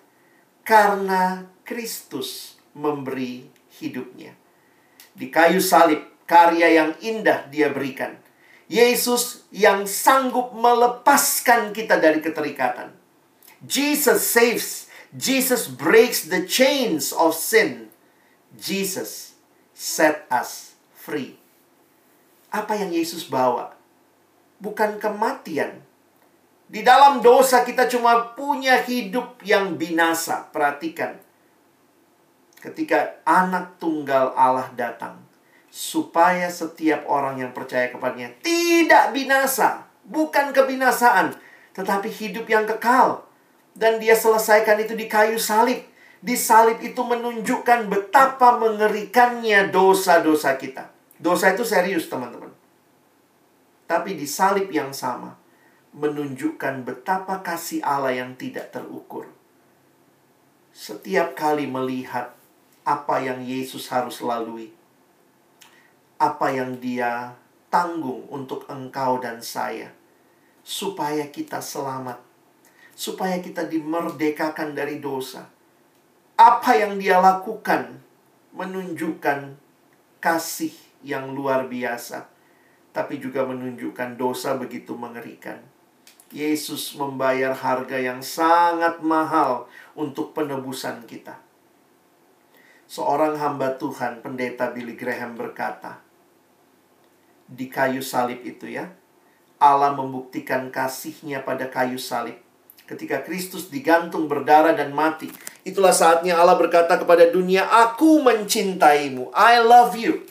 [0.67, 3.47] Karena Kristus memberi
[3.79, 4.35] hidupnya.
[5.15, 8.19] Di kayu salib, karya yang indah dia berikan.
[8.67, 12.91] Yesus yang sanggup melepaskan kita dari keterikatan.
[13.63, 14.91] Jesus saves.
[15.15, 17.87] Jesus breaks the chains of sin.
[18.59, 19.39] Jesus
[19.71, 21.39] set us free.
[22.51, 23.71] Apa yang Yesus bawa?
[24.59, 25.79] Bukan kematian.
[26.65, 30.49] Di dalam dosa kita cuma punya hidup yang binasa.
[30.49, 31.24] Perhatikan
[32.65, 35.21] ketika anak tunggal Allah datang
[35.69, 41.35] supaya setiap orang yang percaya kepadanya tidak binasa, bukan kebinasaan,
[41.75, 43.27] tetapi hidup yang kekal.
[43.75, 45.83] Dan dia selesaikan itu di kayu salib.
[46.23, 50.95] Di salib itu menunjukkan betapa mengerikannya dosa-dosa kita.
[51.19, 52.55] Dosa itu serius, teman-teman.
[53.83, 55.35] Tapi di salib yang sama
[55.91, 59.27] menunjukkan betapa kasih Allah yang tidak terukur.
[60.75, 62.34] Setiap kali melihat
[62.85, 64.69] apa yang Yesus harus lalui,
[66.21, 67.33] apa yang Dia
[67.73, 69.91] tanggung untuk engkau dan saya,
[70.63, 72.21] supaya kita selamat,
[72.95, 75.51] supaya kita dimerdekakan dari dosa.
[76.35, 77.99] Apa yang dia lakukan
[78.51, 79.55] menunjukkan
[80.19, 82.27] kasih yang luar biasa,
[82.91, 85.59] tapi juga menunjukkan dosa begitu mengerikan.
[86.31, 91.44] Yesus membayar harga yang sangat mahal untuk penebusan kita.
[92.85, 96.05] Seorang hamba Tuhan, pendeta Billy Graham berkata,
[97.45, 98.89] di kayu salib itu ya,
[99.61, 102.37] Allah membuktikan kasihnya pada kayu salib.
[102.85, 105.33] Ketika Kristus digantung berdarah dan mati,
[105.65, 109.33] itulah saatnya Allah berkata kepada dunia, "Aku mencintaimu.
[109.33, 110.21] I love you."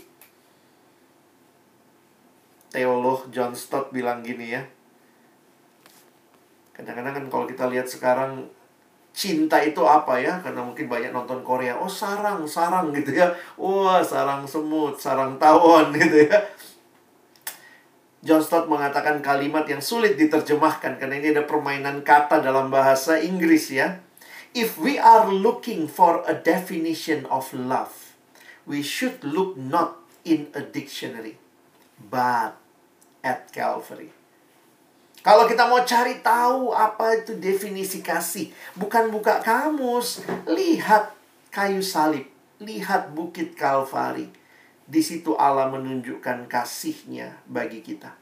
[2.70, 4.62] Teolog John Stott bilang gini ya.
[6.74, 8.50] Kadang-kadang kan kalau kita lihat sekarang
[9.14, 10.42] cinta itu apa ya?
[10.42, 11.78] Karena mungkin banyak nonton Korea.
[11.78, 13.30] Oh, sarang, sarang gitu ya.
[13.54, 16.38] Wah, sarang semut, sarang tawon gitu ya.
[18.24, 23.70] John Stott mengatakan kalimat yang sulit diterjemahkan karena ini ada permainan kata dalam bahasa Inggris
[23.70, 24.00] ya.
[24.56, 28.16] If we are looking for a definition of love,
[28.64, 31.36] we should look not in a dictionary,
[32.00, 32.56] but
[33.20, 34.23] at Calvary.
[35.24, 41.16] Kalau kita mau cari tahu apa itu definisi kasih, bukan buka kamus, lihat
[41.48, 42.28] kayu salib,
[42.60, 44.28] lihat bukit Kalvari
[44.84, 48.12] di situ Allah menunjukkan kasihnya bagi kita.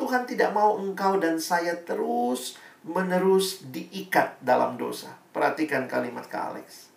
[0.00, 5.12] Tuhan tidak mau engkau dan saya terus menerus diikat dalam dosa.
[5.36, 6.88] Perhatikan kalimat ke Alex.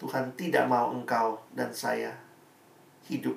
[0.00, 2.16] Tuhan tidak mau engkau dan saya
[3.12, 3.36] hidup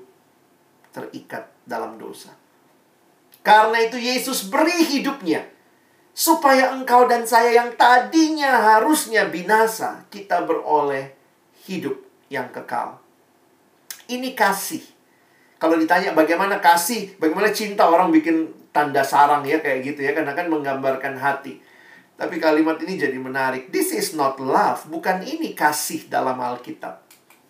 [0.95, 2.40] terikat dalam dosa.
[3.41, 5.49] Karena itu Yesus beri hidupnya
[6.11, 11.15] supaya engkau dan saya yang tadinya harusnya binasa, kita beroleh
[11.65, 11.97] hidup
[12.29, 13.01] yang kekal.
[14.11, 14.83] Ini kasih.
[15.57, 20.33] Kalau ditanya bagaimana kasih, bagaimana cinta orang bikin tanda sarang ya kayak gitu ya karena
[20.33, 21.61] kan menggambarkan hati.
[22.17, 23.73] Tapi kalimat ini jadi menarik.
[23.73, 27.01] This is not love, bukan ini kasih dalam Alkitab.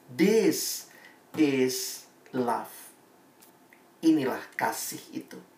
[0.08, 0.88] This
[1.36, 2.72] is love.
[4.00, 5.51] Inilah kasih itu.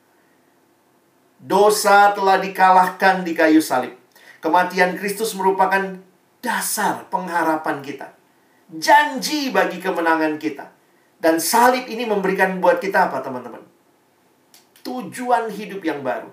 [1.43, 3.91] Dosa telah dikalahkan di kayu salib.
[4.39, 5.99] Kematian Kristus merupakan
[6.39, 8.15] dasar pengharapan kita.
[8.71, 10.71] Janji bagi kemenangan kita.
[11.19, 13.59] Dan salib ini memberikan buat kita apa, teman-teman?
[14.87, 16.31] Tujuan hidup yang baru.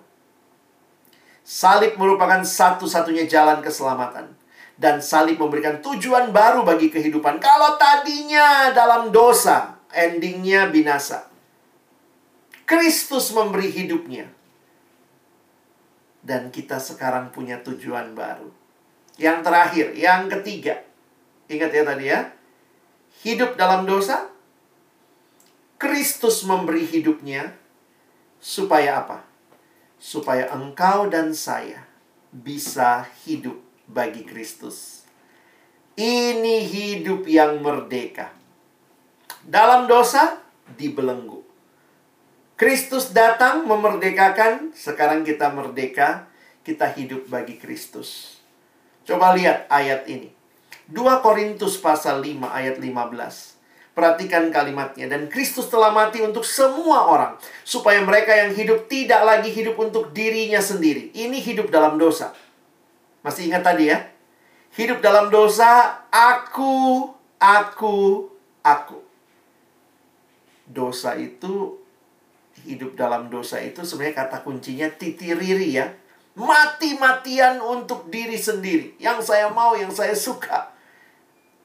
[1.43, 4.31] Salib merupakan satu-satunya jalan keselamatan.
[4.79, 7.43] Dan salib memberikan tujuan baru bagi kehidupan.
[7.43, 11.27] Kalau tadinya dalam dosa, endingnya binasa.
[12.63, 14.40] Kristus memberi hidupnya.
[16.21, 18.49] Dan kita sekarang punya tujuan baru.
[19.17, 20.85] Yang terakhir, yang ketiga.
[21.49, 22.21] Ingat ya tadi ya.
[23.21, 24.31] Hidup dalam dosa,
[25.81, 27.57] Kristus memberi hidupnya
[28.41, 29.25] supaya apa?
[30.01, 31.85] Supaya engkau dan saya
[32.33, 35.05] bisa hidup bagi Kristus.
[36.01, 38.33] Ini hidup yang merdeka.
[39.45, 40.41] Dalam dosa
[40.79, 41.40] dibelenggu.
[42.61, 46.29] Kristus datang memerdekakan, sekarang kita merdeka,
[46.61, 48.37] kita hidup bagi Kristus.
[49.09, 50.29] Coba lihat ayat ini.
[50.93, 53.97] 2 Korintus pasal 5 ayat 15.
[53.97, 55.09] Perhatikan kalimatnya.
[55.09, 57.41] Dan Kristus telah mati untuk semua orang.
[57.65, 61.17] Supaya mereka yang hidup tidak lagi hidup untuk dirinya sendiri.
[61.17, 62.37] Ini hidup dalam dosa.
[63.25, 64.05] Masih ingat tadi ya?
[64.77, 67.09] Hidup dalam dosa, aku,
[67.41, 68.29] aku,
[68.61, 69.01] aku.
[70.69, 71.80] Dosa itu,
[72.67, 75.87] hidup dalam dosa itu sebenarnya kata kuncinya titiriri ya.
[76.39, 78.97] Mati-matian untuk diri sendiri.
[78.97, 80.73] Yang saya mau, yang saya suka.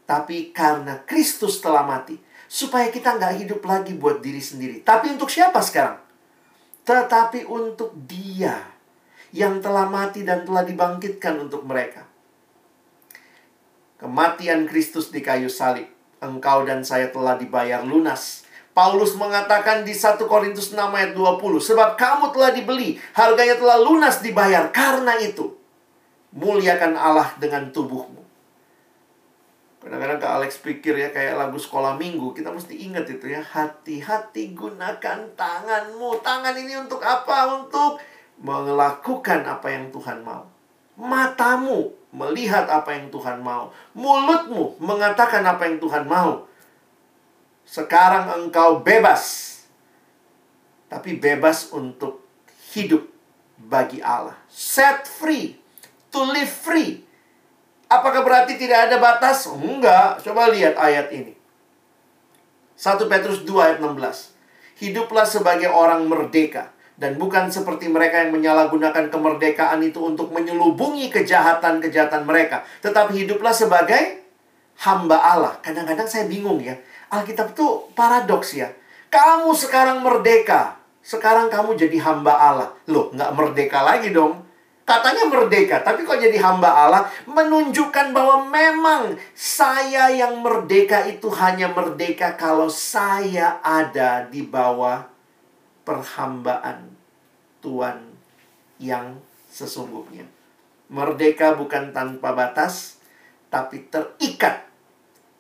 [0.05, 4.86] Tapi karena Kristus telah mati, supaya kita nggak hidup lagi buat diri sendiri.
[4.86, 5.97] Tapi untuk siapa sekarang?
[6.86, 8.62] Tetapi untuk dia
[9.34, 12.05] yang telah mati dan telah dibangkitkan untuk mereka.
[13.99, 15.89] Kematian Kristus di kayu salib.
[16.21, 18.44] Engkau dan saya telah dibayar lunas.
[18.75, 21.63] Paulus mengatakan di 1 Korintus 6 ayat 20.
[21.63, 22.99] Sebab kamu telah dibeli.
[23.15, 24.67] Harganya telah lunas dibayar.
[24.75, 25.55] Karena itu.
[26.35, 28.19] Muliakan Allah dengan tubuhmu.
[29.79, 34.58] Kadang-kadang ke Alex pikir ya kayak lagu sekolah minggu Kita mesti ingat itu ya Hati-hati
[34.58, 37.54] gunakan tanganmu Tangan ini untuk apa?
[37.54, 38.02] Untuk
[38.41, 40.50] melakukan apa yang Tuhan mau
[40.97, 46.50] Matamu melihat apa yang Tuhan mau Mulutmu mengatakan apa yang Tuhan mau
[47.65, 49.53] Sekarang engkau bebas
[50.87, 52.23] Tapi bebas untuk
[52.71, 53.03] hidup
[53.57, 55.57] bagi Allah Set free
[56.13, 57.05] To live free
[57.85, 59.45] Apakah berarti tidak ada batas?
[59.45, 60.21] Enggak.
[60.25, 61.37] Coba lihat ayat ini.
[62.75, 64.81] 1 Petrus 2 ayat 16.
[64.81, 66.73] Hiduplah sebagai orang merdeka.
[66.95, 72.63] Dan bukan seperti mereka yang menyalahgunakan kemerdekaan itu untuk menyelubungi kejahatan-kejahatan mereka.
[72.79, 74.23] Tetapi hiduplah sebagai
[74.83, 75.53] hamba Allah.
[75.59, 76.75] Kadang-kadang saya bingung ya.
[77.10, 78.69] Alkitab itu paradoks ya.
[79.10, 80.79] Kamu sekarang merdeka.
[81.06, 82.69] Sekarang kamu jadi hamba Allah.
[82.89, 84.41] Loh, nggak merdeka lagi dong.
[84.85, 87.10] Katanya merdeka, tapi kok jadi hamba Allah?
[87.25, 95.10] Menunjukkan bahwa memang saya yang merdeka itu hanya merdeka kalau saya ada di bawah
[95.81, 96.93] perhambaan
[97.65, 98.13] Tuhan
[98.77, 99.17] yang
[99.49, 100.29] sesungguhnya.
[100.93, 103.01] Merdeka bukan tanpa batas,
[103.49, 104.69] tapi terikat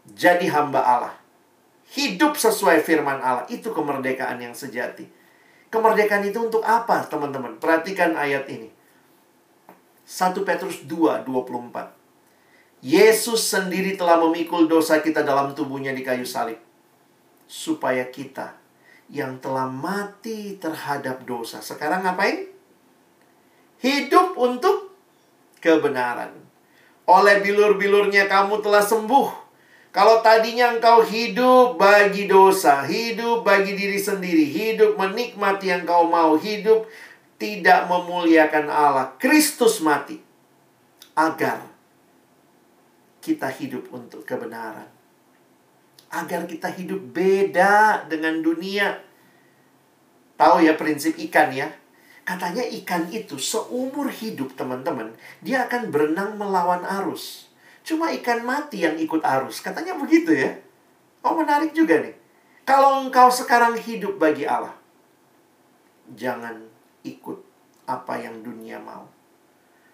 [0.09, 1.24] jadi hamba Allah.
[1.93, 5.05] Hidup sesuai firman Allah, itu kemerdekaan yang sejati.
[5.69, 7.61] Kemerdekaan itu untuk apa, teman-teman?
[7.61, 8.73] Perhatikan ayat ini.
[10.05, 11.93] 1 Petrus 2, 24.
[12.85, 16.57] Yesus sendiri telah memikul dosa kita dalam tubuhnya di kayu salib.
[17.45, 18.57] Supaya kita
[19.09, 21.61] yang telah mati terhadap dosa.
[21.61, 22.49] Sekarang ngapain?
[23.81, 24.93] Hidup untuk
[25.61, 26.33] kebenaran.
[27.05, 29.44] Oleh bilur-bilurnya kamu telah sembuh.
[29.95, 36.35] Kalau tadinya engkau hidup bagi dosa, hidup bagi diri sendiri, hidup menikmati yang kau mau,
[36.35, 36.83] hidup
[37.39, 39.15] tidak memuliakan Allah.
[39.15, 40.19] Kristus mati
[41.15, 41.63] agar
[43.23, 44.91] kita hidup untuk kebenaran.
[46.11, 48.99] Agar kita hidup beda dengan dunia.
[50.35, 51.71] Tahu ya prinsip ikan ya?
[52.27, 57.44] Katanya ikan itu seumur hidup teman-teman, dia akan berenang melawan arus.
[57.85, 59.61] Cuma ikan mati yang ikut arus.
[59.61, 60.57] Katanya begitu ya.
[61.21, 62.17] Oh menarik juga nih.
[62.65, 64.73] Kalau engkau sekarang hidup bagi Allah,
[66.17, 66.65] jangan
[67.05, 67.37] ikut
[67.85, 69.05] apa yang dunia mau.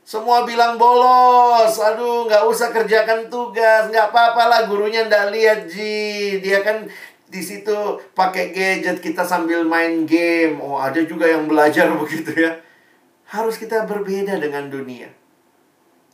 [0.08, 6.40] Semua bilang bolos, aduh nggak usah kerjakan tugas, nggak apa-apa lah gurunya ndak lihat ji,
[6.40, 6.88] dia kan
[7.28, 7.76] di situ
[8.16, 10.64] pakai gadget kita sambil main game.
[10.64, 12.56] Oh ada juga yang belajar begitu ya.
[13.28, 15.12] Harus kita berbeda dengan dunia.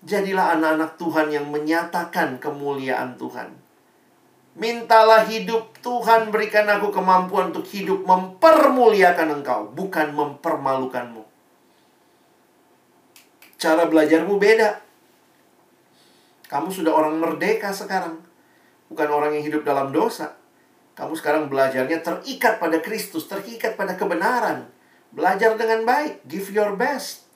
[0.05, 3.49] Jadilah anak-anak Tuhan yang menyatakan kemuliaan Tuhan.
[4.57, 11.21] Mintalah hidup Tuhan berikan aku kemampuan untuk hidup mempermuliakan engkau, bukan mempermalukanmu.
[13.57, 14.81] Cara belajarmu beda.
[16.49, 18.21] Kamu sudah orang merdeka sekarang.
[18.89, 20.37] Bukan orang yang hidup dalam dosa.
[20.97, 24.65] Kamu sekarang belajarnya terikat pada Kristus, terikat pada kebenaran.
[25.13, 27.26] Belajar dengan baik, give your best.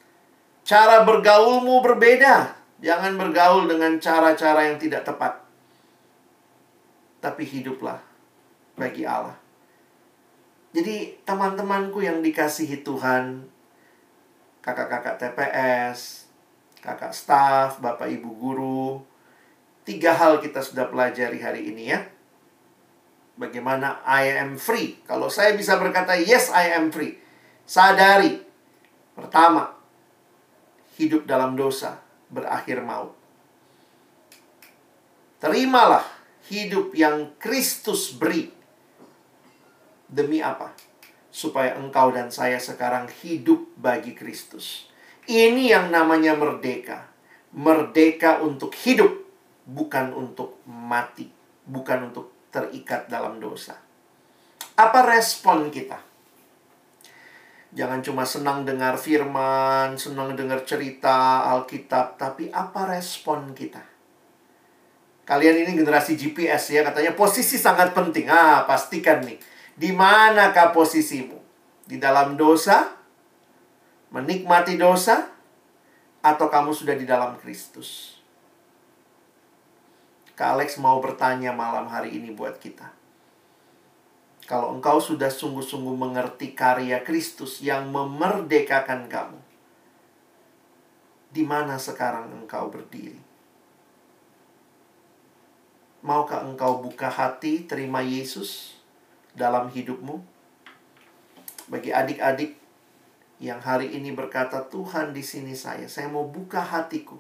[0.62, 2.58] Cara bergaulmu berbeda.
[2.82, 5.42] Jangan bergaul dengan cara-cara yang tidak tepat
[7.22, 8.02] tapi hiduplah
[8.76, 9.38] bagi Allah.
[10.74, 13.46] Jadi teman-temanku yang dikasihi Tuhan,
[14.66, 16.26] kakak-kakak TPS,
[16.82, 19.06] kakak staff, bapak ibu guru,
[19.86, 22.02] tiga hal kita sudah pelajari hari ini ya.
[23.38, 25.00] Bagaimana I am free.
[25.06, 27.20] Kalau saya bisa berkata yes I am free.
[27.68, 28.42] Sadari.
[29.12, 29.76] Pertama,
[30.98, 33.14] hidup dalam dosa berakhir maut.
[35.42, 36.06] Terimalah
[36.52, 38.54] hidup yang Kristus beri.
[40.06, 40.76] Demi apa?
[41.32, 44.92] Supaya engkau dan saya sekarang hidup bagi Kristus.
[45.26, 47.08] Ini yang namanya merdeka.
[47.52, 49.12] Merdeka untuk hidup,
[49.68, 51.28] bukan untuk mati,
[51.68, 53.80] bukan untuk terikat dalam dosa.
[54.76, 56.11] Apa respon kita?
[57.72, 63.80] Jangan cuma senang dengar firman, senang dengar cerita Alkitab, tapi apa respon kita?
[65.24, 68.28] Kalian ini generasi GPS ya, katanya posisi sangat penting.
[68.28, 69.40] Ah, pastikan nih.
[69.80, 71.40] Di manakah posisimu?
[71.88, 72.92] Di dalam dosa?
[74.12, 75.32] Menikmati dosa?
[76.20, 78.20] Atau kamu sudah di dalam Kristus?
[80.36, 83.01] Kak Alex mau bertanya malam hari ini buat kita.
[84.50, 89.40] Kalau engkau sudah sungguh-sungguh mengerti karya Kristus yang memerdekakan kamu,
[91.32, 93.22] di mana sekarang engkau berdiri?
[96.02, 98.82] Maukah engkau buka hati terima Yesus
[99.38, 100.18] dalam hidupmu?
[101.70, 102.58] Bagi adik-adik
[103.42, 107.18] yang hari ini berkata, "Tuhan, di sini saya, saya mau buka hatiku.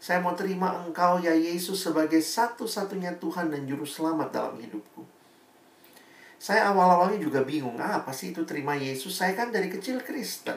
[0.00, 5.09] Saya mau terima Engkau ya Yesus sebagai satu-satunya Tuhan dan juru selamat dalam hidupku."
[6.40, 9.12] Saya awal-awalnya juga bingung, ah, apa sih itu terima Yesus?
[9.12, 10.56] Saya kan dari kecil Kristen.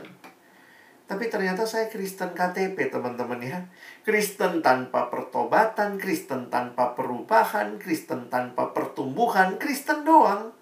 [1.03, 3.59] Tapi ternyata saya Kristen KTP teman-teman ya.
[4.07, 10.55] Kristen tanpa pertobatan, Kristen tanpa perubahan, Kristen tanpa pertumbuhan, Kristen doang.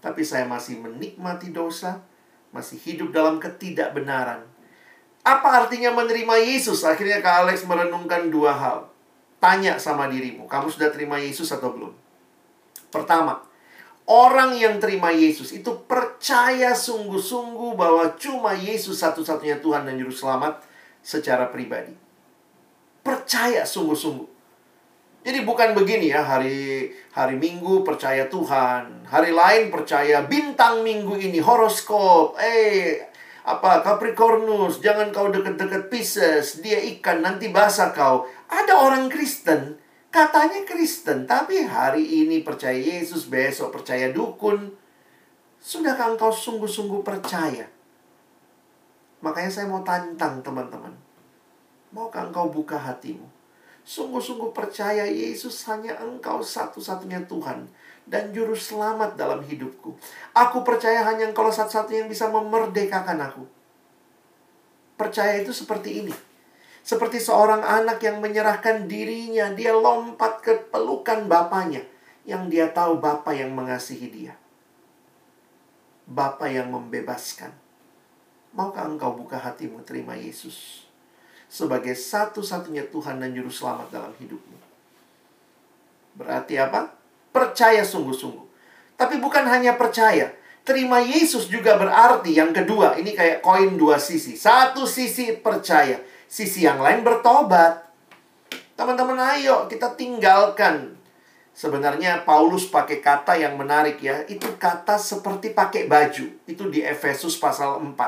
[0.00, 2.00] Tapi saya masih menikmati dosa,
[2.56, 4.48] masih hidup dalam ketidakbenaran.
[5.20, 6.88] Apa artinya menerima Yesus?
[6.88, 8.88] Akhirnya Kak Alex merenungkan dua hal.
[9.36, 11.92] Tanya sama dirimu, kamu sudah terima Yesus atau belum?
[12.88, 13.49] Pertama,
[14.10, 20.66] Orang yang terima Yesus itu percaya sungguh-sungguh bahwa cuma Yesus satu-satunya Tuhan dan Juru Selamat
[20.98, 21.94] secara pribadi.
[23.06, 24.26] Percaya sungguh-sungguh.
[25.22, 31.38] Jadi bukan begini ya, hari hari Minggu percaya Tuhan, hari lain percaya bintang minggu ini
[31.38, 32.34] horoskop.
[32.42, 32.98] Eh,
[33.46, 38.26] apa Capricornus, jangan kau deket-deket Pisces, dia ikan nanti basah kau.
[38.50, 39.79] Ada orang Kristen
[40.10, 44.74] Katanya Kristen, tapi hari ini percaya Yesus, besok percaya dukun.
[45.62, 47.70] Sudahkah engkau sungguh-sungguh percaya?
[49.22, 50.90] Makanya saya mau tantang teman-teman.
[51.94, 53.22] Maukah engkau buka hatimu?
[53.86, 57.70] Sungguh-sungguh percaya Yesus hanya engkau satu-satunya Tuhan
[58.10, 59.94] dan juru selamat dalam hidupku.
[60.34, 63.46] Aku percaya hanya engkau satu-satunya yang bisa memerdekakan aku.
[64.98, 66.29] Percaya itu seperti ini
[66.80, 71.84] seperti seorang anak yang menyerahkan dirinya, dia lompat ke pelukan bapaknya.
[72.24, 74.34] Yang dia tahu bapak yang mengasihi dia.
[76.08, 77.52] Bapak yang membebaskan.
[78.56, 80.88] Maukah engkau buka hatimu terima Yesus?
[81.50, 84.58] Sebagai satu-satunya Tuhan dan Juru Selamat dalam hidupmu.
[86.18, 86.90] Berarti apa?
[87.30, 88.46] Percaya sungguh-sungguh.
[88.98, 90.34] Tapi bukan hanya percaya.
[90.66, 92.98] Terima Yesus juga berarti yang kedua.
[92.98, 94.34] Ini kayak koin dua sisi.
[94.36, 97.90] Satu sisi percaya sisi yang lain bertobat.
[98.78, 100.94] Teman-teman ayo kita tinggalkan.
[101.50, 104.22] Sebenarnya Paulus pakai kata yang menarik ya.
[104.30, 106.30] Itu kata seperti pakai baju.
[106.46, 107.98] Itu di Efesus pasal 4.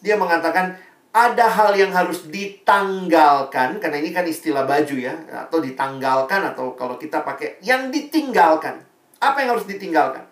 [0.00, 0.78] Dia mengatakan
[1.12, 5.12] ada hal yang harus ditanggalkan karena ini kan istilah baju ya
[5.44, 8.80] atau ditanggalkan atau kalau kita pakai yang ditinggalkan.
[9.20, 10.31] Apa yang harus ditinggalkan?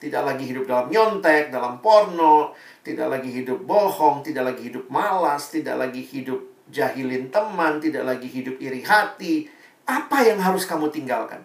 [0.00, 5.52] Tidak lagi hidup dalam nyontek, dalam porno, tidak lagi hidup bohong, tidak lagi hidup malas,
[5.52, 6.40] tidak lagi hidup
[6.72, 9.44] jahilin teman, tidak lagi hidup iri hati.
[9.84, 11.44] Apa yang harus kamu tinggalkan?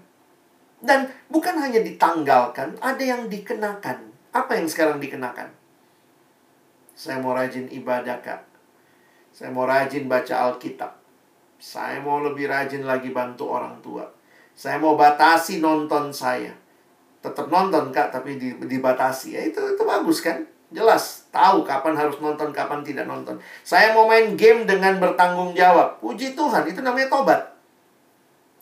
[0.80, 4.08] Dan bukan hanya ditanggalkan, ada yang dikenakan.
[4.32, 5.52] Apa yang sekarang dikenakan?
[6.96, 8.48] Saya mau rajin ibadah, Kak.
[9.36, 10.96] Saya mau rajin baca Alkitab.
[11.60, 14.08] Saya mau lebih rajin lagi bantu orang tua.
[14.56, 16.56] Saya mau batasi nonton saya.
[17.26, 19.34] Tetap nonton, Kak, tapi dibatasi.
[19.34, 20.46] Ya itu itu bagus kan?
[20.70, 23.42] Jelas, tahu kapan harus nonton, kapan tidak nonton.
[23.66, 25.98] Saya mau main game dengan bertanggung jawab.
[25.98, 27.42] Puji Tuhan, itu namanya tobat.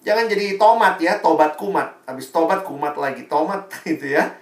[0.03, 1.91] Jangan jadi tomat ya, tobat kumat.
[2.07, 4.36] Habis tobat kumat lagi, tomat itu ya.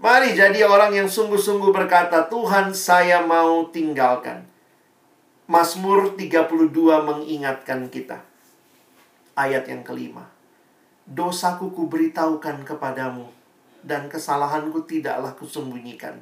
[0.00, 4.48] Mari jadi orang yang sungguh-sungguh berkata, Tuhan saya mau tinggalkan.
[5.44, 6.72] Mazmur 32
[7.04, 8.24] mengingatkan kita.
[9.36, 10.30] Ayat yang kelima.
[11.04, 13.28] Dosaku kuberitahukan kepadamu,
[13.84, 16.18] dan kesalahanku tidaklah kusembunyikan.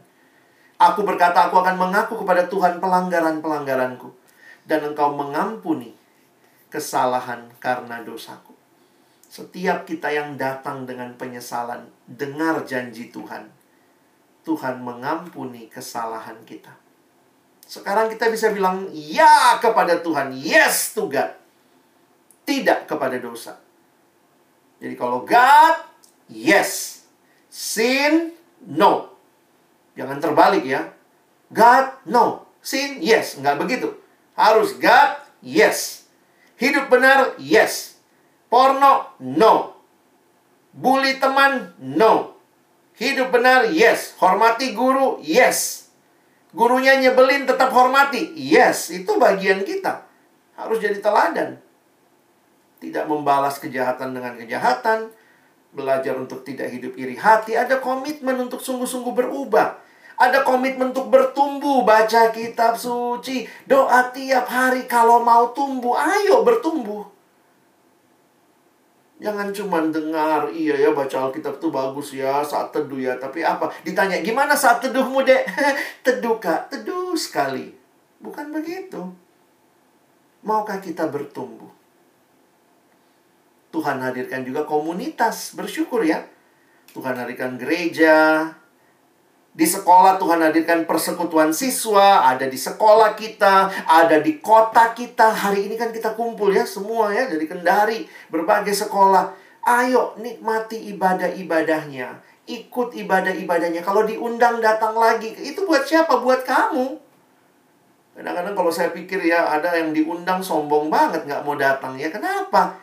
[0.78, 4.14] Aku berkata, aku akan mengaku kepada Tuhan pelanggaran-pelanggaranku.
[4.68, 5.96] Dan engkau mengampuni
[6.70, 8.52] kesalahan karena dosaku.
[9.28, 13.48] Setiap kita yang datang dengan penyesalan, dengar janji Tuhan.
[14.44, 16.72] Tuhan mengampuni kesalahan kita.
[17.68, 21.36] Sekarang kita bisa bilang ya kepada Tuhan, yes to God.
[22.48, 23.60] Tidak kepada dosa.
[24.80, 25.76] Jadi kalau God,
[26.32, 26.97] yes.
[27.58, 28.38] Sin,
[28.70, 29.18] no.
[29.98, 30.94] Jangan terbalik ya.
[31.50, 32.46] God, no.
[32.62, 33.34] Sin, yes.
[33.34, 33.98] Nggak begitu.
[34.38, 36.06] Harus God, yes.
[36.54, 37.98] Hidup benar, yes.
[38.46, 39.74] Porno, no.
[40.70, 42.38] Bully teman, no.
[42.94, 44.14] Hidup benar, yes.
[44.22, 45.90] Hormati guru, yes.
[46.54, 48.38] Gurunya nyebelin, tetap hormati.
[48.38, 50.06] Yes, itu bagian kita.
[50.54, 51.58] Harus jadi teladan.
[52.78, 55.10] Tidak membalas kejahatan dengan kejahatan.
[55.72, 57.56] Belajar untuk tidak hidup iri hati.
[57.56, 59.88] Ada komitmen untuk sungguh-sungguh berubah
[60.18, 67.06] ada komitmen untuk bertumbuh, baca kitab suci, doa tiap hari kalau mau tumbuh, ayo bertumbuh.
[69.18, 73.18] Jangan cuma dengar, iya ya baca Alkitab itu bagus ya saat teduh ya.
[73.18, 73.70] Tapi apa?
[73.82, 75.42] Ditanya, gimana saat teduhmu dek?
[76.06, 77.74] teduh kak, teduh sekali.
[78.22, 79.10] Bukan begitu.
[80.46, 81.77] Maukah kita bertumbuh?
[83.68, 86.24] Tuhan hadirkan juga komunitas, bersyukur ya.
[86.96, 88.48] Tuhan hadirkan gereja,
[89.58, 95.34] di sekolah Tuhan hadirkan persekutuan siswa, ada di sekolah kita, ada di kota kita.
[95.34, 99.34] Hari ini kan kita kumpul ya semua ya dari Kendari, berbagai sekolah.
[99.66, 103.82] Ayo nikmati ibadah-ibadahnya, ikut ibadah-ibadahnya.
[103.82, 106.22] Kalau diundang datang lagi, itu buat siapa?
[106.22, 106.94] Buat kamu.
[108.14, 112.14] Kadang-kadang kalau saya pikir ya ada yang diundang sombong banget nggak mau datang ya.
[112.14, 112.78] Kenapa?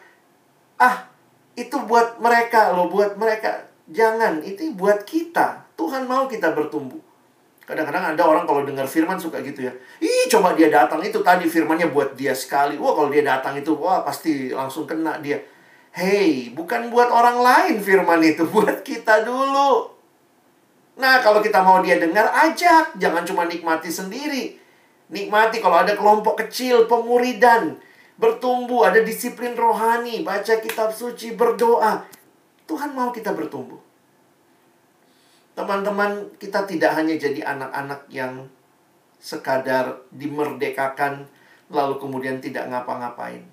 [0.76, 1.07] Ah,
[1.55, 3.71] itu buat mereka loh, buat mereka.
[3.88, 5.65] Jangan, itu buat kita.
[5.80, 6.99] Tuhan mau kita bertumbuh.
[7.65, 9.73] Kadang-kadang ada orang kalau dengar firman suka gitu ya.
[9.97, 12.78] Ih, coba dia datang itu tadi firmannya buat dia sekali.
[12.78, 15.41] Wah, kalau dia datang itu wah pasti langsung kena dia.
[15.89, 19.95] Hei, bukan buat orang lain firman itu, buat kita dulu.
[21.01, 23.01] Nah, kalau kita mau dia dengar, ajak.
[23.01, 24.61] Jangan cuma nikmati sendiri.
[25.09, 27.82] Nikmati kalau ada kelompok kecil, pemuridan.
[28.16, 32.07] Bertumbuh, ada disiplin rohani, baca kitab suci, berdoa.
[32.63, 33.80] Tuhan mau kita bertumbuh.
[35.55, 38.47] Teman-teman, kita tidak hanya jadi anak-anak yang
[39.20, 41.28] sekadar dimerdekakan,
[41.68, 43.43] lalu kemudian tidak ngapa-ngapain.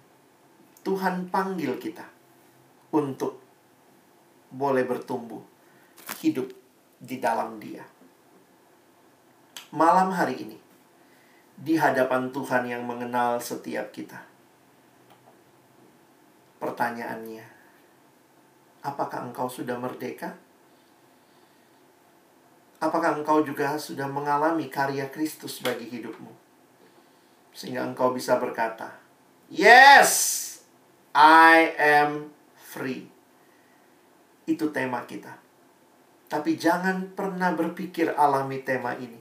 [0.82, 2.06] Tuhan panggil kita
[2.90, 3.38] untuk
[4.50, 5.42] boleh bertumbuh,
[6.22, 6.50] hidup
[6.98, 7.82] di dalam Dia.
[9.72, 10.58] Malam hari ini,
[11.56, 14.31] di hadapan Tuhan yang mengenal setiap kita,
[16.62, 17.42] pertanyaannya,
[18.86, 20.38] apakah engkau sudah merdeka?
[22.78, 26.30] Apakah engkau juga sudah mengalami karya Kristus bagi hidupmu?
[27.50, 28.94] Sehingga engkau bisa berkata,
[29.50, 30.10] Yes,
[31.14, 33.10] I am free.
[34.46, 35.38] Itu tema kita.
[36.30, 39.20] Tapi jangan pernah berpikir alami tema ini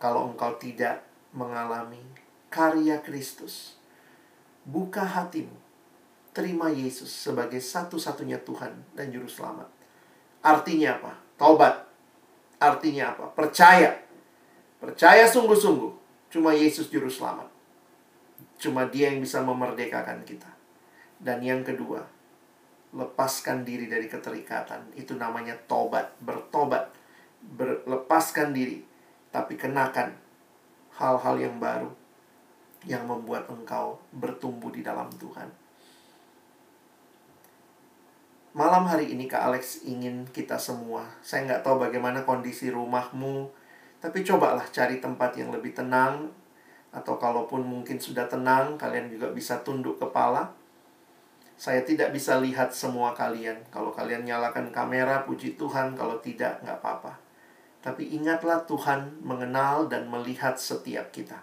[0.00, 1.04] kalau engkau tidak
[1.36, 2.00] mengalami
[2.48, 3.76] karya Kristus.
[4.64, 5.67] Buka hatimu.
[6.38, 9.66] Terima Yesus sebagai satu-satunya Tuhan dan Juru Selamat.
[10.38, 11.18] Artinya apa?
[11.34, 11.82] Taubat.
[12.62, 13.26] Artinya apa?
[13.34, 13.90] Percaya.
[14.78, 15.90] Percaya sungguh-sungguh.
[16.30, 17.50] Cuma Yesus Juru Selamat.
[18.54, 20.46] Cuma dia yang bisa memerdekakan kita.
[21.18, 22.06] Dan yang kedua,
[22.94, 24.94] lepaskan diri dari keterikatan.
[24.94, 26.94] Itu namanya tobat, bertobat,
[27.42, 28.86] berlepaskan diri,
[29.34, 30.14] tapi kenakan
[31.02, 31.90] hal-hal yang baru
[32.86, 35.66] yang membuat engkau bertumbuh di dalam Tuhan.
[38.58, 43.46] Malam hari ini Kak Alex ingin kita semua, saya nggak tahu bagaimana kondisi rumahmu,
[44.02, 46.26] tapi cobalah cari tempat yang lebih tenang,
[46.90, 50.50] atau kalaupun mungkin sudah tenang, kalian juga bisa tunduk kepala,
[51.54, 53.62] saya tidak bisa lihat semua kalian.
[53.70, 55.98] Kalau kalian nyalakan kamera, puji Tuhan.
[55.98, 57.18] Kalau tidak, nggak apa-apa.
[57.82, 61.42] Tapi ingatlah Tuhan mengenal dan melihat setiap kita.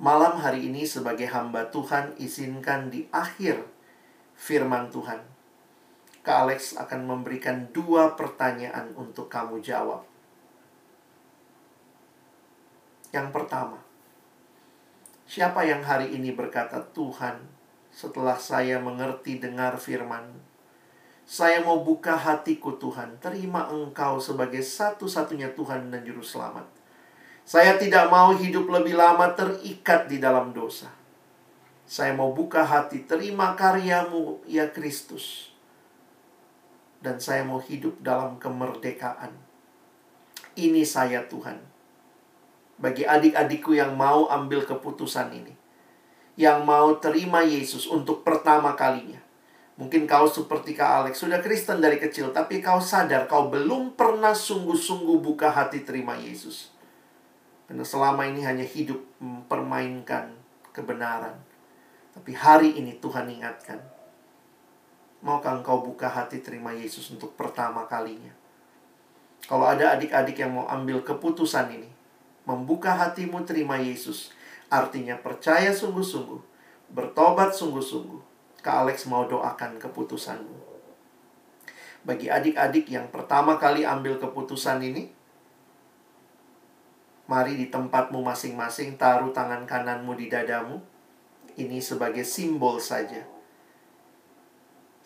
[0.00, 3.60] Malam hari ini sebagai hamba Tuhan, izinkan di akhir
[4.36, 5.35] firman Tuhan.
[6.26, 10.02] Kak Alex akan memberikan dua pertanyaan untuk kamu jawab.
[13.14, 13.78] Yang pertama,
[15.22, 17.46] siapa yang hari ini berkata, Tuhan,
[17.94, 20.34] setelah saya mengerti dengar firman.
[21.22, 26.66] Saya mau buka hatiku Tuhan, terima Engkau sebagai satu-satunya Tuhan dan Juru Selamat.
[27.46, 30.90] Saya tidak mau hidup lebih lama terikat di dalam dosa.
[31.86, 35.55] Saya mau buka hati, terima karyamu, ya Kristus.
[37.06, 39.30] Dan saya mau hidup dalam kemerdekaan.
[40.58, 41.62] Ini saya Tuhan.
[42.82, 45.54] Bagi adik-adikku yang mau ambil keputusan ini
[46.36, 49.18] yang mau terima Yesus untuk pertama kalinya.
[49.76, 54.32] Mungkin kau seperti Kak Alex, sudah Kristen dari kecil, tapi kau sadar kau belum pernah
[54.32, 56.72] sungguh-sungguh buka hati terima Yesus.
[57.68, 60.32] Karena selama ini hanya hidup mempermainkan
[60.72, 61.36] kebenaran.
[62.16, 63.95] Tapi hari ini Tuhan ingatkan.
[65.24, 68.32] Maukah engkau buka hati terima Yesus untuk pertama kalinya?
[69.46, 71.88] Kalau ada adik-adik yang mau ambil keputusan ini,
[72.44, 74.34] membuka hatimu terima Yesus,
[74.66, 76.42] Artinya percaya sungguh-sungguh,
[76.90, 78.34] bertobat sungguh-sungguh.
[78.66, 80.58] Kak Alex mau doakan keputusanmu.
[82.02, 85.06] Bagi adik-adik yang pertama kali ambil keputusan ini,
[87.30, 90.82] mari di tempatmu masing-masing taruh tangan kananmu di dadamu.
[91.54, 93.22] Ini sebagai simbol saja.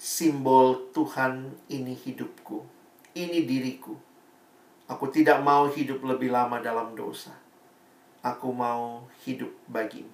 [0.01, 2.65] Simbol Tuhan ini hidupku.
[3.13, 3.93] Ini diriku.
[4.89, 7.37] Aku tidak mau hidup lebih lama dalam dosa
[8.21, 10.13] Aku mau hidup bagimu,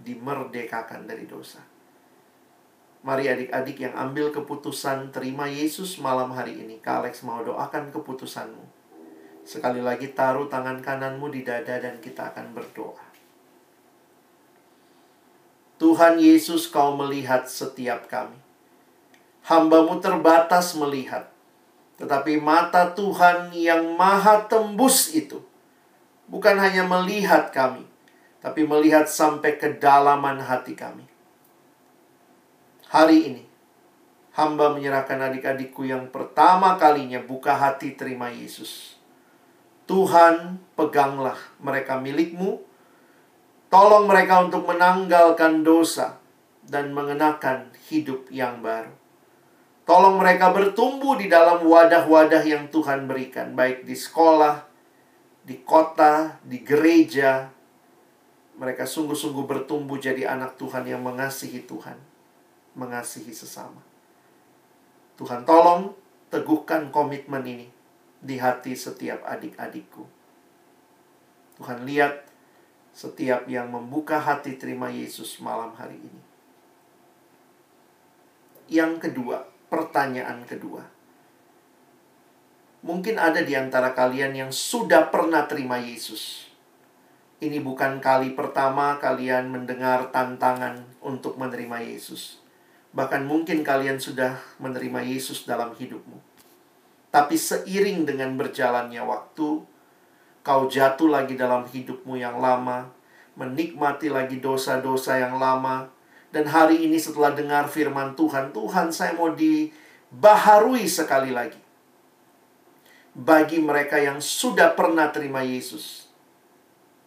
[0.00, 1.60] dimerdekakan dari dosa.
[3.04, 6.80] Mari adik-adik yang ambil keputusan terima Yesus malam hari ini.
[6.80, 8.64] Kak Alex mau doakan keputusanmu.
[9.44, 13.04] Sekali lagi taruh tangan kananmu di dada dan kita akan berdoa.
[15.76, 18.43] Tuhan Yesus kau melihat setiap kami.
[19.44, 21.28] Hambamu terbatas melihat.
[22.00, 25.44] Tetapi mata Tuhan yang maha tembus itu
[26.26, 27.84] bukan hanya melihat kami,
[28.40, 31.04] tapi melihat sampai kedalaman hati kami.
[32.88, 33.44] Hari ini,
[34.34, 38.96] hamba menyerahkan adik-adikku yang pertama kalinya buka hati terima Yesus.
[39.84, 42.62] Tuhan, peganglah mereka milikmu.
[43.68, 46.22] Tolong mereka untuk menanggalkan dosa
[46.62, 49.03] dan mengenakan hidup yang baru.
[49.84, 54.64] Tolong mereka bertumbuh di dalam wadah-wadah yang Tuhan berikan, baik di sekolah,
[55.44, 57.52] di kota, di gereja.
[58.56, 62.00] Mereka sungguh-sungguh bertumbuh jadi anak Tuhan yang mengasihi Tuhan.
[62.74, 63.78] mengasihi sesama.
[65.14, 65.94] Tuhan tolong
[66.26, 67.70] teguhkan komitmen ini
[68.18, 70.02] di hati setiap adik-adikku.
[71.54, 72.26] Tuhan lihat
[72.90, 76.22] setiap yang membuka hati terima Yesus malam hari ini.
[78.66, 80.86] Yang kedua, pertanyaan kedua.
[82.86, 86.46] Mungkin ada di antara kalian yang sudah pernah terima Yesus.
[87.42, 92.38] Ini bukan kali pertama kalian mendengar tantangan untuk menerima Yesus.
[92.94, 96.22] Bahkan mungkin kalian sudah menerima Yesus dalam hidupmu.
[97.10, 99.66] Tapi seiring dengan berjalannya waktu,
[100.46, 102.94] kau jatuh lagi dalam hidupmu yang lama,
[103.34, 105.90] menikmati lagi dosa-dosa yang lama,
[106.34, 111.62] dan hari ini setelah dengar firman Tuhan, Tuhan saya mau dibaharui sekali lagi.
[113.14, 116.10] Bagi mereka yang sudah pernah terima Yesus,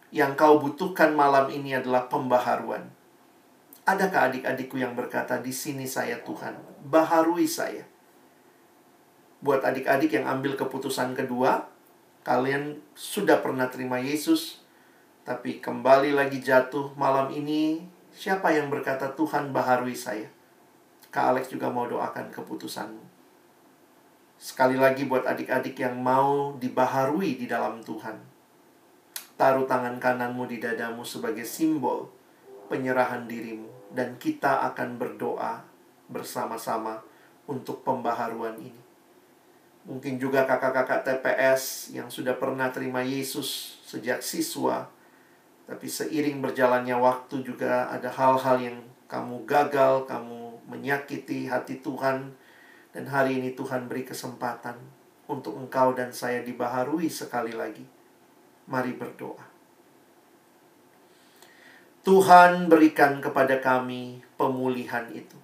[0.08, 2.88] yang kau butuhkan malam ini adalah pembaharuan
[3.88, 6.60] Adakah adik-adikku yang berkata, "Di sini saya Tuhan,
[6.92, 7.88] baharui saya"?
[9.40, 11.64] Buat adik-adik yang ambil keputusan kedua,
[12.20, 14.60] kalian sudah pernah terima Yesus,
[15.24, 17.80] tapi kembali lagi jatuh malam ini,
[18.18, 20.26] siapa yang berkata, "Tuhan, baharui saya"?
[21.14, 23.04] Kak Alex juga mau doakan keputusanmu.
[24.38, 28.18] Sekali lagi buat adik-adik yang mau dibaharui di dalam Tuhan.
[29.38, 32.10] Taruh tangan kananmu di dadamu sebagai simbol
[32.66, 35.64] penyerahan dirimu dan kita akan berdoa
[36.10, 37.00] bersama-sama
[37.48, 38.82] untuk pembaharuan ini.
[39.88, 44.84] Mungkin juga kakak-kakak TPS yang sudah pernah terima Yesus sejak siswa,
[45.68, 52.32] tapi seiring berjalannya waktu juga ada hal-hal yang kamu gagal, kamu menyakiti hati Tuhan,
[52.96, 54.80] dan hari ini Tuhan beri kesempatan
[55.28, 57.84] untuk engkau dan saya dibaharui sekali lagi.
[58.64, 59.44] Mari berdoa.
[62.00, 65.36] Tuhan berikan kepada kami pemulihan itu.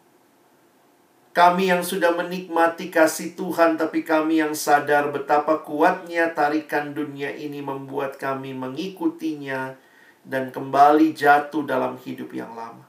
[1.36, 7.60] Kami yang sudah menikmati kasih Tuhan, tapi kami yang sadar betapa kuatnya tarikan dunia ini
[7.60, 9.83] membuat kami mengikutinya
[10.24, 12.84] dan kembali jatuh dalam hidup yang lama.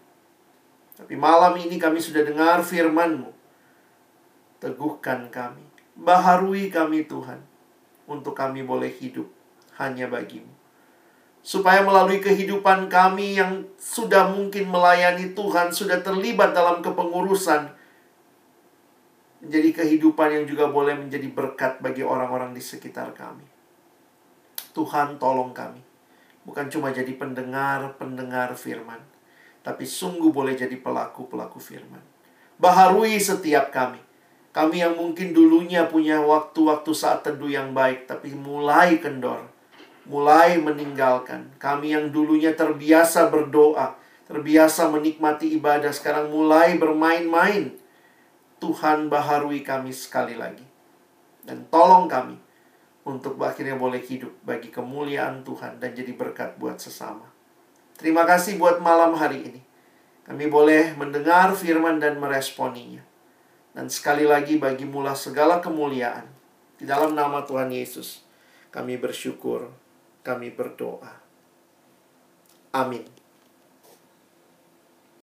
[0.96, 3.32] Tapi malam ini kami sudah dengar firman-Mu.
[4.64, 5.68] Teguhkan kami,
[6.00, 7.44] baharui kami Tuhan,
[8.08, 9.28] untuk kami boleh hidup
[9.76, 10.56] hanya bagimu
[11.46, 17.70] supaya melalui kehidupan kami yang sudah mungkin melayani Tuhan, sudah terlibat dalam kepengurusan,
[19.46, 23.46] menjadi kehidupan yang juga boleh menjadi berkat bagi orang-orang di sekitar kami.
[24.74, 25.85] Tuhan tolong kami.
[26.46, 29.02] Bukan cuma jadi pendengar-pendengar firman,
[29.66, 32.02] tapi sungguh boleh jadi pelaku-pelaku firman.
[32.62, 34.00] Baharui setiap kami.
[34.54, 39.56] Kami yang mungkin dulunya punya waktu-waktu saat teduh yang baik, tapi mulai kendor
[40.06, 41.50] mulai meninggalkan.
[41.58, 43.98] Kami yang dulunya terbiasa berdoa,
[44.30, 47.74] terbiasa menikmati ibadah, sekarang mulai bermain-main.
[48.62, 50.64] Tuhan baharui kami sekali lagi.
[51.46, 52.38] Dan tolong kami
[53.06, 57.30] untuk akhirnya boleh hidup bagi kemuliaan Tuhan dan jadi berkat buat sesama.
[57.96, 59.62] Terima kasih buat malam hari ini.
[60.26, 63.06] Kami boleh mendengar firman dan meresponinya.
[63.72, 66.26] Dan sekali lagi bagi mula segala kemuliaan.
[66.76, 68.26] Di dalam nama Tuhan Yesus,
[68.74, 69.70] kami bersyukur
[70.26, 71.22] kami berdoa.
[72.74, 73.15] Amin.